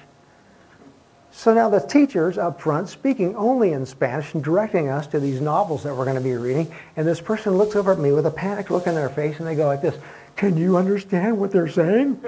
So 1.39 1.55
now 1.55 1.69
the 1.69 1.79
teacher's 1.79 2.37
up 2.37 2.61
front 2.61 2.89
speaking 2.89 3.37
only 3.37 3.73
in 3.73 3.87
Spanish 3.87 4.35
and 4.35 4.43
directing 4.43 4.89
us 4.89 5.07
to 5.07 5.21
these 5.21 5.41
novels 5.41 5.85
that 5.85 5.95
we're 5.95 6.05
going 6.05 6.17
to 6.17 6.21
be 6.21 6.35
reading. 6.35 6.69
And 6.97 7.07
this 7.07 7.21
person 7.21 7.57
looks 7.57 7.77
over 7.77 7.93
at 7.93 8.01
me 8.01 8.11
with 8.11 8.27
a 8.27 8.31
panicked 8.33 8.73
look 8.73 8.89
in 8.89 8.97
their 8.97 9.09
face 9.09 9.39
and 9.39 9.47
they 9.47 9.55
go 9.55 9.67
like 9.67 9.81
this, 9.81 9.97
can 10.35 10.57
you 10.57 10.77
understand 10.77 11.39
what 11.39 11.53
they're 11.53 11.69
saying? 11.69 12.21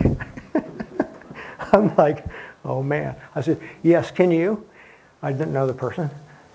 I'm 1.72 1.94
like, 1.96 2.24
oh 2.64 2.82
man. 2.82 3.14
I 3.34 3.42
said, 3.42 3.60
yes, 3.82 4.10
can 4.10 4.30
you? 4.30 4.66
I 5.20 5.32
didn't 5.32 5.52
know 5.52 5.66
the 5.66 5.74
person. 5.74 6.08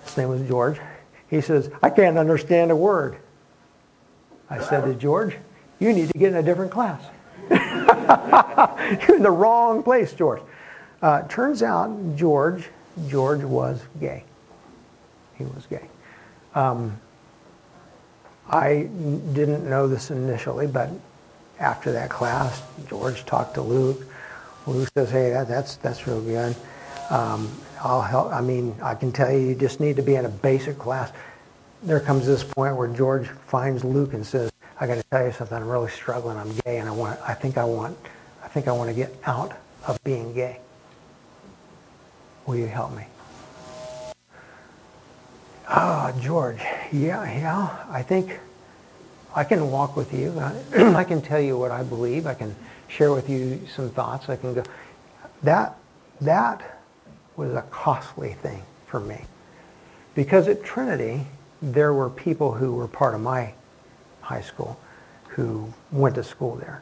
His 0.06 0.18
name 0.18 0.30
was 0.30 0.42
George. 0.48 0.80
He 1.30 1.40
says, 1.40 1.70
I 1.84 1.92
can't 1.92 2.18
understand 2.18 2.72
a 2.72 2.76
word. 2.76 3.18
I 4.50 4.60
said 4.60 4.86
to 4.86 4.96
George, 4.96 5.38
you 5.78 5.94
need 5.94 6.08
to 6.08 6.18
get 6.18 6.30
in 6.30 6.38
a 6.38 6.44
different 6.44 6.72
class. 6.72 7.04
You're 9.08 9.18
in 9.18 9.22
the 9.22 9.30
wrong 9.30 9.84
place, 9.84 10.14
George. 10.14 10.42
Uh, 11.02 11.22
turns 11.28 11.62
out 11.62 12.16
George, 12.16 12.70
George 13.08 13.44
was 13.44 13.82
gay. 14.00 14.24
He 15.38 15.44
was 15.44 15.66
gay. 15.66 15.88
Um, 16.54 17.00
I 18.50 18.90
didn't 19.34 19.70
know 19.70 19.88
this 19.88 20.12
initially, 20.12 20.68
but 20.68 20.90
after 21.60 21.92
that 21.94 22.10
class, 22.10 22.62
George 22.88 23.26
talked 23.26 23.56
to 23.56 23.62
Luke. 23.62 24.06
Luke 24.68 24.90
says, 24.94 25.10
"Hey, 25.10 25.32
that, 25.32 25.48
that's 25.48 25.76
that's 25.78 26.08
real 26.08 26.22
good. 26.22 26.56
Um, 27.10 27.52
I'll 27.82 28.02
help. 28.02 28.32
I 28.32 28.42
mean, 28.42 28.76
I 28.82 28.96
can 28.96 29.12
tell 29.12 29.32
you, 29.32 29.40
you 29.40 29.56
just 29.56 29.80
need 29.80 29.96
to 29.98 30.02
be 30.02 30.16
in 30.16 30.26
a 30.26 30.30
basic 30.30 30.78
class." 30.78 31.12
There 31.84 32.00
comes 32.00 32.26
this 32.26 32.44
point 32.44 32.76
where 32.76 32.88
George 32.88 33.28
finds 33.48 33.84
Luke 33.84 34.14
and 34.14 34.26
says, 34.26 34.52
"I 34.80 34.88
got 34.88 34.96
to 34.96 35.04
tell 35.12 35.26
you 35.26 35.32
something. 35.32 35.58
I'm 35.58 35.68
really 35.68 35.92
struggling. 35.92 36.38
I'm 36.38 36.52
gay, 36.66 36.78
and 36.78 36.88
I 36.88 36.92
want. 36.92 37.20
I 37.28 37.34
think 37.34 37.58
I 37.58 37.66
want. 37.66 37.98
I 38.44 38.48
think 38.48 38.68
I 38.68 38.72
want 38.72 38.90
to 38.90 38.96
get 38.96 39.14
out 39.26 39.54
of 39.88 40.02
being 40.04 40.34
gay." 40.34 40.60
Will 42.46 42.58
you 42.58 42.68
help 42.68 42.96
me? 42.96 43.04
Ah, 45.68 46.14
oh, 46.14 46.20
George, 46.22 46.60
yeah, 46.92 47.24
yeah, 47.24 47.86
I 47.90 48.04
think 48.04 48.40
I 49.36 49.44
can 49.44 49.72
walk 49.72 49.96
with 49.98 50.14
you. 50.14 50.32
I 50.76 51.04
can 51.04 51.22
tell 51.22 51.42
you 51.42 51.58
what 51.58 51.72
I 51.72 51.82
believe. 51.82 52.28
I 52.28 52.36
can 52.36 52.56
share 52.88 53.12
with 53.12 53.30
you 53.30 53.62
some 53.74 53.90
thoughts. 53.90 54.30
I 54.30 54.36
can 54.36 54.54
go. 54.54 54.64
That, 55.42 55.76
that 56.22 56.82
was 57.36 57.54
a 57.54 57.64
costly 57.64 58.34
thing 58.34 58.62
for 58.86 59.00
me. 59.00 59.22
Because 60.14 60.48
at 60.48 60.64
Trinity, 60.64 61.26
there 61.62 61.94
were 61.94 62.10
people 62.10 62.54
who 62.54 62.76
were 62.76 62.88
part 62.88 63.16
of 63.16 63.22
my 63.22 63.52
high 64.22 64.42
school 64.42 64.80
who 65.30 65.74
went 65.92 66.16
to 66.16 66.24
school 66.24 66.56
there. 66.56 66.82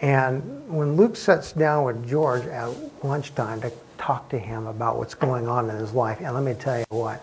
And 0.00 0.68
when 0.68 0.96
Luke 0.96 1.16
sits 1.16 1.52
down 1.52 1.84
with 1.84 2.08
George 2.08 2.46
at 2.46 2.70
lunchtime 3.04 3.60
to 3.60 3.70
talk 4.00 4.30
to 4.30 4.38
him 4.38 4.66
about 4.66 4.96
what's 4.96 5.14
going 5.14 5.46
on 5.46 5.68
in 5.68 5.76
his 5.76 5.92
life. 5.92 6.18
And 6.20 6.34
let 6.34 6.42
me 6.42 6.54
tell 6.54 6.78
you 6.78 6.84
what, 6.88 7.22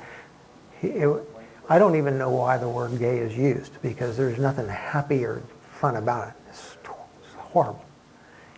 it, 0.82 1.10
I 1.68 1.80
don't 1.80 1.96
even 1.96 2.18
know 2.18 2.30
why 2.30 2.58
the 2.58 2.70
word 2.70 2.98
gay 3.00 3.18
is 3.18 3.36
used 3.36 3.82
because 3.82 4.16
there's 4.16 4.38
nothing 4.38 4.68
happy 4.68 5.26
or 5.26 5.42
fun 5.80 5.96
about 5.96 6.30
it. 6.30 6.34
It's, 6.50 6.78
it's 6.84 7.34
horrible. 7.36 7.84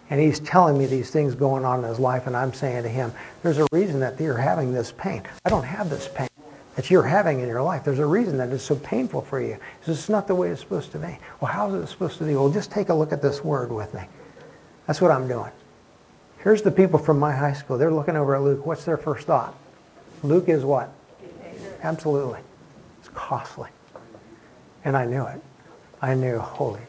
And 0.10 0.20
he's 0.20 0.40
telling 0.40 0.78
me 0.78 0.86
these 0.86 1.12
things 1.12 1.34
going 1.34 1.64
on 1.64 1.84
in 1.84 1.90
his 1.90 2.00
life, 2.00 2.28
and 2.28 2.36
I'm 2.36 2.54
saying 2.54 2.84
to 2.84 2.90
him, 2.90 3.14
there's 3.42 3.60
a 3.60 3.68
reason 3.72 4.00
that 4.02 4.20
you're 4.20 4.38
having 4.38 4.74
this 4.74 4.92
pain. 4.92 5.24
I 5.46 5.50
don't 5.50 5.64
have 5.64 5.90
this 5.90 6.10
pain 6.14 6.28
that 6.76 6.90
you're 6.90 7.04
having 7.04 7.40
in 7.40 7.48
your 7.48 7.62
life. 7.62 7.84
There's 7.84 8.00
a 8.00 8.06
reason 8.06 8.38
that 8.38 8.50
it's 8.50 8.64
so 8.64 8.76
painful 8.76 9.22
for 9.22 9.42
you. 9.42 9.58
This 9.86 10.00
is 10.00 10.10
not 10.10 10.28
the 10.28 10.36
way 10.36 10.50
it's 10.50 10.62
supposed 10.62 10.92
to 10.94 10.98
be. 10.98 11.18
Well, 11.40 11.52
how 11.52 11.74
is 11.74 11.84
it 11.84 11.88
supposed 11.88 12.18
to 12.18 12.24
be? 12.26 12.36
Well, 12.36 12.50
just 12.50 12.72
take 12.72 12.90
a 12.90 12.94
look 12.94 13.14
at 13.14 13.22
this 13.22 13.44
word 13.44 13.72
with 13.72 13.94
me. 13.94 14.02
That's 14.88 15.00
what 15.00 15.12
I'm 15.12 15.28
doing. 15.28 15.52
Here's 16.40 16.62
the 16.62 16.72
people 16.72 17.00
from 17.00 17.20
my 17.20 17.34
high 17.34 17.54
school. 17.54 17.78
They're 17.78 17.92
looking 17.92 18.16
over 18.16 18.36
at 18.36 18.42
Luke. 18.42 18.66
What's 18.66 18.86
their 18.86 18.98
first 18.98 19.28
thought? 19.28 19.56
Luke 20.24 20.48
is 20.48 20.64
what? 20.64 20.92
Absolutely. 21.84 22.40
It's 23.00 23.10
costly. 23.10 23.70
And 24.86 24.96
I 24.96 25.06
knew 25.06 25.26
it. 25.26 25.42
I 26.02 26.14
knew, 26.14 26.40
holy, 26.40 26.80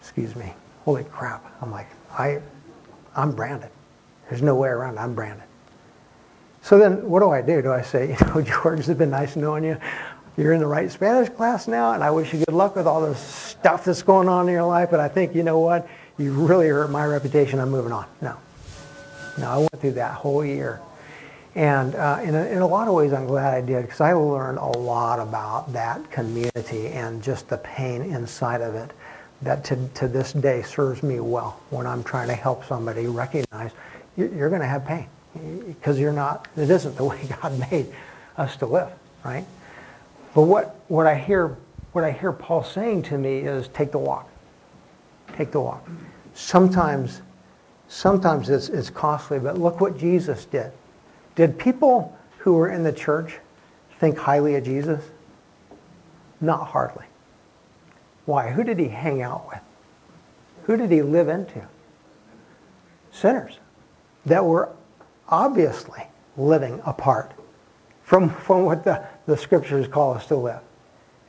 excuse 0.00 0.36
me, 0.36 0.52
holy 0.84 1.02
crap. 1.04 1.44
I'm 1.60 1.72
like, 1.72 1.88
I, 2.16 2.40
I'm 3.16 3.32
branded. 3.32 3.70
There's 4.28 4.42
no 4.42 4.54
way 4.54 4.68
around 4.68 4.94
it. 4.94 5.00
I'm 5.00 5.14
branded. 5.14 5.46
So 6.62 6.78
then 6.78 7.08
what 7.08 7.20
do 7.20 7.30
I 7.30 7.42
do? 7.42 7.60
Do 7.60 7.72
I 7.72 7.82
say, 7.82 8.10
you 8.20 8.26
know, 8.26 8.40
George, 8.40 8.80
it's 8.80 8.98
been 8.98 9.10
nice 9.10 9.34
knowing 9.34 9.64
you. 9.64 9.78
You're 10.36 10.52
in 10.52 10.60
the 10.60 10.66
right 10.66 10.88
Spanish 10.88 11.28
class 11.30 11.66
now, 11.66 11.94
and 11.94 12.04
I 12.04 12.12
wish 12.12 12.32
you 12.32 12.44
good 12.44 12.54
luck 12.54 12.76
with 12.76 12.86
all 12.86 13.00
this 13.00 13.18
stuff 13.18 13.84
that's 13.84 14.02
going 14.02 14.28
on 14.28 14.46
in 14.46 14.54
your 14.54 14.62
life, 14.62 14.88
but 14.90 15.00
I 15.00 15.08
think, 15.08 15.34
you 15.34 15.42
know 15.42 15.58
what? 15.58 15.88
You 16.18 16.32
really 16.32 16.68
hurt 16.68 16.90
my 16.90 17.04
reputation, 17.04 17.60
I'm 17.60 17.70
moving 17.70 17.92
on. 17.92 18.06
No. 18.20 18.36
No, 19.38 19.50
I 19.50 19.56
went 19.58 19.80
through 19.80 19.92
that 19.92 20.14
whole 20.14 20.44
year. 20.44 20.80
And 21.54 21.94
uh, 21.94 22.20
in, 22.22 22.34
a, 22.34 22.44
in 22.46 22.58
a 22.58 22.66
lot 22.66 22.88
of 22.88 22.94
ways, 22.94 23.12
I'm 23.12 23.26
glad 23.26 23.54
I 23.54 23.60
did 23.60 23.82
because 23.82 24.00
I 24.00 24.12
learned 24.12 24.58
a 24.58 24.78
lot 24.78 25.18
about 25.18 25.72
that 25.72 26.10
community 26.10 26.88
and 26.88 27.22
just 27.22 27.48
the 27.48 27.58
pain 27.58 28.02
inside 28.02 28.60
of 28.60 28.74
it 28.74 28.90
that 29.42 29.64
to, 29.64 29.88
to 29.94 30.08
this 30.08 30.32
day 30.32 30.62
serves 30.62 31.02
me 31.02 31.20
well 31.20 31.60
when 31.70 31.86
I'm 31.86 32.02
trying 32.02 32.28
to 32.28 32.34
help 32.34 32.64
somebody 32.64 33.06
recognize 33.06 33.70
you're, 34.16 34.48
going 34.48 34.60
to 34.60 34.66
have 34.66 34.84
pain 34.84 35.08
because 35.66 35.98
you're 35.98 36.12
not, 36.12 36.48
it 36.56 36.70
isn't 36.70 36.96
the 36.96 37.04
way 37.06 37.20
God 37.40 37.58
made 37.70 37.86
us 38.36 38.56
to 38.56 38.66
live, 38.66 38.90
right? 39.24 39.44
But 40.34 40.42
what, 40.42 40.80
what 40.88 41.06
I 41.06 41.14
hear 41.14 41.56
what 41.92 42.04
I 42.04 42.12
hear 42.12 42.32
Paul 42.32 42.62
saying 42.62 43.04
to 43.04 43.18
me 43.18 43.38
is 43.38 43.68
take 43.68 43.92
the 43.92 43.98
walk. 43.98 44.28
Take 45.38 45.52
the 45.52 45.60
walk. 45.60 45.88
Sometimes, 46.34 47.22
sometimes 47.86 48.50
it's, 48.50 48.68
it's 48.68 48.90
costly, 48.90 49.38
but 49.38 49.56
look 49.56 49.80
what 49.80 49.96
Jesus 49.96 50.44
did. 50.46 50.72
Did 51.36 51.56
people 51.56 52.18
who 52.38 52.54
were 52.54 52.70
in 52.70 52.82
the 52.82 52.92
church 52.92 53.38
think 54.00 54.18
highly 54.18 54.56
of 54.56 54.64
Jesus? 54.64 55.00
Not 56.40 56.66
hardly. 56.66 57.04
Why? 58.24 58.50
Who 58.50 58.64
did 58.64 58.80
he 58.80 58.88
hang 58.88 59.22
out 59.22 59.46
with? 59.46 59.60
Who 60.64 60.76
did 60.76 60.90
he 60.90 61.02
live 61.02 61.28
into? 61.28 61.62
Sinners 63.12 63.58
that 64.26 64.44
were 64.44 64.70
obviously 65.28 66.02
living 66.36 66.82
apart 66.84 67.30
from, 68.02 68.28
from 68.28 68.64
what 68.64 68.82
the, 68.82 69.06
the 69.26 69.36
scriptures 69.36 69.86
call 69.86 70.14
us 70.14 70.26
to 70.26 70.36
live. 70.36 70.60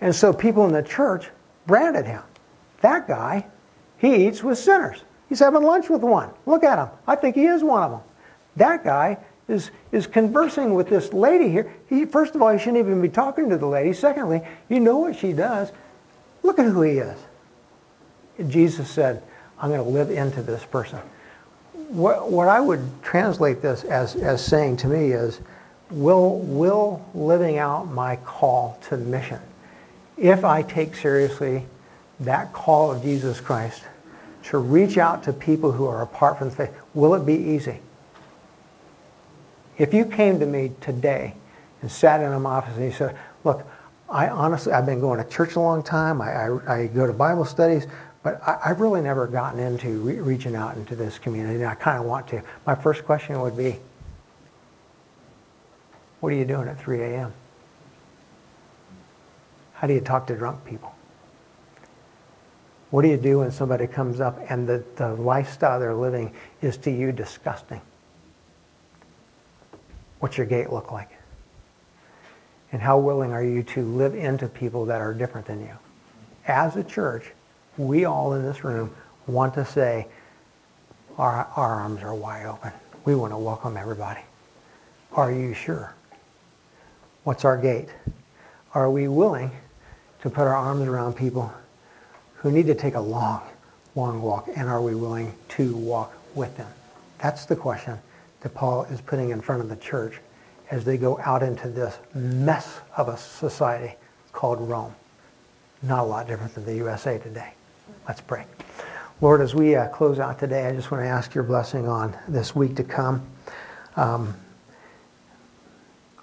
And 0.01 0.15
so 0.15 0.33
people 0.33 0.65
in 0.65 0.73
the 0.73 0.81
church 0.81 1.29
branded 1.67 2.07
him. 2.07 2.23
That 2.81 3.07
guy 3.07 3.45
he 3.99 4.27
eats 4.27 4.43
with 4.43 4.57
sinners. 4.57 5.03
He's 5.27 5.39
having 5.39 5.61
lunch 5.61 5.89
with 5.89 6.01
one. 6.01 6.31
Look 6.45 6.63
at 6.63 6.79
him. 6.79 6.89
I 7.05 7.15
think 7.15 7.35
he 7.35 7.45
is 7.45 7.63
one 7.63 7.83
of 7.83 7.91
them. 7.91 8.01
That 8.55 8.83
guy 8.83 9.17
is, 9.47 9.71
is 9.91 10.07
conversing 10.07 10.73
with 10.73 10.89
this 10.89 11.13
lady 11.13 11.49
here. 11.49 11.71
He, 11.87 12.05
first 12.05 12.33
of 12.33 12.41
all, 12.41 12.49
he 12.49 12.57
shouldn't 12.57 12.77
even 12.77 13.01
be 13.01 13.09
talking 13.09 13.49
to 13.49 13.57
the 13.57 13.67
lady. 13.67 13.93
Secondly, 13.93 14.41
you 14.69 14.79
know 14.79 14.97
what 14.97 15.15
she 15.15 15.33
does. 15.33 15.71
Look 16.41 16.57
at 16.59 16.65
who 16.65 16.81
he 16.81 16.97
is. 16.97 17.17
Jesus 18.47 18.89
said, 18.89 19.21
I'm 19.59 19.69
going 19.69 19.83
to 19.83 19.89
live 19.89 20.09
into 20.09 20.41
this 20.41 20.63
person. 20.63 20.99
What, 21.89 22.31
what 22.31 22.47
I 22.47 22.59
would 22.59 22.81
translate 23.03 23.61
this 23.61 23.83
as, 23.83 24.15
as 24.15 24.43
saying 24.43 24.77
to 24.77 24.87
me 24.87 25.11
is, 25.11 25.41
will, 25.91 26.39
will 26.39 27.05
living 27.13 27.57
out 27.57 27.91
my 27.91 28.15
call 28.17 28.79
to 28.89 28.97
mission, 28.97 29.41
if 30.17 30.45
I 30.45 30.61
take 30.61 30.95
seriously 30.95 31.65
that 32.19 32.53
call 32.53 32.91
of 32.91 33.01
Jesus 33.01 33.39
Christ 33.39 33.83
to 34.43 34.57
reach 34.57 34.97
out 34.97 35.23
to 35.23 35.33
people 35.33 35.71
who 35.71 35.85
are 35.85 36.01
apart 36.01 36.37
from 36.37 36.49
the 36.49 36.55
faith, 36.55 36.73
will 36.93 37.13
it 37.15 37.25
be 37.25 37.35
easy? 37.35 37.79
If 39.77 39.93
you 39.93 40.05
came 40.05 40.39
to 40.39 40.45
me 40.45 40.71
today 40.81 41.35
and 41.81 41.91
sat 41.91 42.21
in 42.21 42.41
my 42.41 42.49
office 42.49 42.75
and 42.75 42.85
you 42.85 42.91
said, 42.91 43.17
look, 43.43 43.65
I 44.09 44.27
honestly, 44.27 44.73
I've 44.73 44.85
been 44.85 44.99
going 44.99 45.23
to 45.23 45.29
church 45.29 45.55
a 45.55 45.59
long 45.59 45.83
time. 45.83 46.21
I, 46.21 46.47
I, 46.47 46.75
I 46.75 46.87
go 46.87 47.05
to 47.05 47.13
Bible 47.13 47.45
studies, 47.45 47.85
But 48.23 48.41
I, 48.45 48.69
have 48.69 48.81
really 48.81 49.01
never 49.01 49.27
gotten 49.27 49.59
into 49.59 49.99
re- 49.99 50.19
reaching 50.19 50.55
out 50.55 50.75
into 50.75 50.95
this 50.95 51.17
community, 51.17 51.55
and 51.55 51.67
I 51.67 51.75
kind 51.75 51.99
of 51.99 52.05
want 52.05 52.27
to. 52.29 52.43
My 52.65 52.75
first 52.75 53.05
question 53.05 53.39
would 53.39 53.55
be, 53.55 53.79
what 56.19 56.33
are 56.33 56.35
you 56.35 56.45
doing 56.45 56.67
at 56.67 56.79
3 56.79 57.01
a.m.? 57.01 57.33
How 59.73 59.87
do 59.87 59.93
you 59.93 60.01
talk 60.01 60.27
to 60.27 60.35
drunk 60.35 60.65
people? 60.65 60.93
What 62.91 63.03
do 63.03 63.07
you 63.07 63.17
do 63.17 63.39
when 63.39 63.51
somebody 63.51 63.85
comes 63.85 64.19
up 64.19 64.39
and 64.49 64.67
the, 64.67 64.83
the 64.95 65.13
lifestyle 65.13 65.79
they're 65.79 65.93
living 65.93 66.33
is 66.61 66.77
to 66.77 66.91
you 66.91 67.11
disgusting? 67.11 67.81
What's 70.19 70.37
your 70.37 70.47
gate 70.47 70.71
look 70.71 70.91
like? 70.91 71.09
And 72.71 72.81
how 72.81 72.97
willing 72.97 73.31
are 73.31 73.43
you 73.43 73.63
to 73.63 73.83
live 73.83 74.15
into 74.15 74.47
people 74.47 74.85
that 74.85 75.01
are 75.01 75.13
different 75.13 75.47
than 75.47 75.61
you? 75.61 75.73
As 76.47 76.75
a 76.75 76.83
church, 76.83 77.31
we 77.77 78.05
all 78.05 78.33
in 78.33 78.43
this 78.43 78.63
room 78.63 78.93
want 79.27 79.53
to 79.53 79.65
say, 79.65 80.07
our, 81.17 81.47
our 81.55 81.75
arms 81.75 82.01
are 82.01 82.13
wide 82.13 82.45
open. 82.45 82.71
We 83.05 83.15
want 83.15 83.33
to 83.33 83.37
welcome 83.37 83.77
everybody. 83.77 84.21
Are 85.13 85.31
you 85.31 85.53
sure? 85.53 85.93
What's 87.23 87.45
our 87.45 87.57
gate? 87.57 87.89
Are 88.73 88.89
we 88.89 89.07
willing 89.07 89.51
to 90.21 90.29
put 90.29 90.41
our 90.41 90.55
arms 90.55 90.87
around 90.87 91.13
people 91.13 91.53
who 92.39 92.51
need 92.51 92.67
to 92.67 92.75
take 92.75 92.95
a 92.95 92.99
long, 92.99 93.41
long 93.95 94.21
walk? 94.21 94.49
And 94.55 94.67
are 94.67 94.81
we 94.81 94.95
willing 94.95 95.33
to 95.49 95.75
walk 95.75 96.13
with 96.35 96.55
them? 96.57 96.71
That's 97.19 97.45
the 97.45 97.55
question 97.55 97.97
that 98.41 98.53
Paul 98.53 98.83
is 98.85 99.01
putting 99.01 99.29
in 99.29 99.41
front 99.41 99.61
of 99.61 99.69
the 99.69 99.75
church 99.75 100.19
as 100.71 100.85
they 100.85 100.97
go 100.97 101.19
out 101.19 101.43
into 101.43 101.67
this 101.67 101.97
mess 102.13 102.79
of 102.95 103.09
a 103.09 103.17
society 103.17 103.95
called 104.31 104.61
Rome. 104.61 104.95
Not 105.81 105.99
a 105.99 106.03
lot 106.03 106.27
different 106.27 106.53
than 106.55 106.65
the 106.65 106.75
USA 106.75 107.17
today. 107.17 107.51
Let's 108.07 108.21
pray. 108.21 108.45
Lord, 109.21 109.41
as 109.41 109.53
we 109.53 109.75
uh, 109.75 109.89
close 109.89 110.19
out 110.19 110.39
today, 110.39 110.67
I 110.67 110.71
just 110.71 110.91
want 110.91 111.03
to 111.03 111.07
ask 111.07 111.35
your 111.35 111.43
blessing 111.43 111.87
on 111.87 112.15
this 112.27 112.55
week 112.55 112.75
to 112.77 112.83
come. 112.83 113.25
Um, 113.97 114.33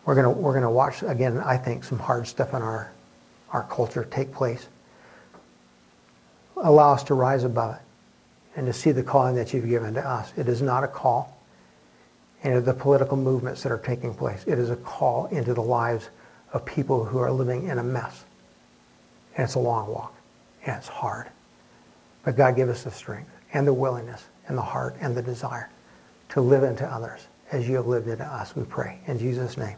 we're 0.07 0.15
going 0.15 0.41
we're 0.41 0.59
to 0.61 0.71
watch 0.71 1.03
again. 1.03 1.39
I 1.39 1.59
think 1.59 1.85
some 1.85 1.99
hard 1.99 2.27
stuff 2.27 2.55
in 2.55 2.63
our 2.63 2.93
our 3.51 3.65
culture 3.65 4.05
take 4.05 4.33
place. 4.33 4.69
Allow 6.57 6.95
us 6.95 7.03
to 7.05 7.15
rise 7.15 7.45
above 7.45 7.77
it 7.77 7.81
and 8.57 8.67
to 8.67 8.73
see 8.73 8.93
the 8.93 9.03
calling 9.03 9.37
that 9.37 9.53
you've 9.53 9.69
given 9.69 9.95
to 9.95 10.07
us. 10.07 10.33
It 10.37 10.49
is 10.49 10.63
not 10.63 10.85
a 10.85 10.89
call 10.89 11.37
into 12.43 12.61
the 12.61 12.75
political 12.75 13.17
movements 13.17 13.63
that 13.63 13.73
are 13.73 13.79
taking 13.79 14.15
place. 14.15 14.45
It 14.47 14.59
is 14.59 14.71
a 14.71 14.77
call 14.77 15.27
into 15.27 15.53
the 15.53 15.63
lives 15.63 16.09
of 16.53 16.65
people 16.65 17.05
who 17.05 17.19
are 17.19 17.31
living 17.31 17.69
in 17.69 17.79
a 17.79 17.83
mess. 17.83 18.25
And 19.37 19.45
it's 19.45 19.55
a 19.55 19.61
long 19.61 19.89
walk. 19.89 20.15
And 20.65 20.77
it's 20.77 20.89
hard. 20.89 21.29
But 22.25 22.37
God 22.37 22.57
give 22.57 22.69
us 22.69 22.85
the 22.85 22.91
strength 22.91 23.31
and 23.53 23.67
the 23.67 23.75
willingness 23.75 24.25
and 24.49 24.57
the 24.57 24.63
heart 24.63 24.97
and 25.01 25.15
the 25.15 25.23
desire 25.23 25.71
to 26.31 26.41
live 26.41 26.63
into 26.63 26.87
others 26.87 27.27
as 27.53 27.69
you 27.69 27.77
have 27.77 27.87
lived 27.87 28.09
into 28.09 28.25
us, 28.25 28.57
we 28.57 28.65
pray. 28.65 28.99
In 29.07 29.19
Jesus' 29.19 29.57
name. 29.57 29.77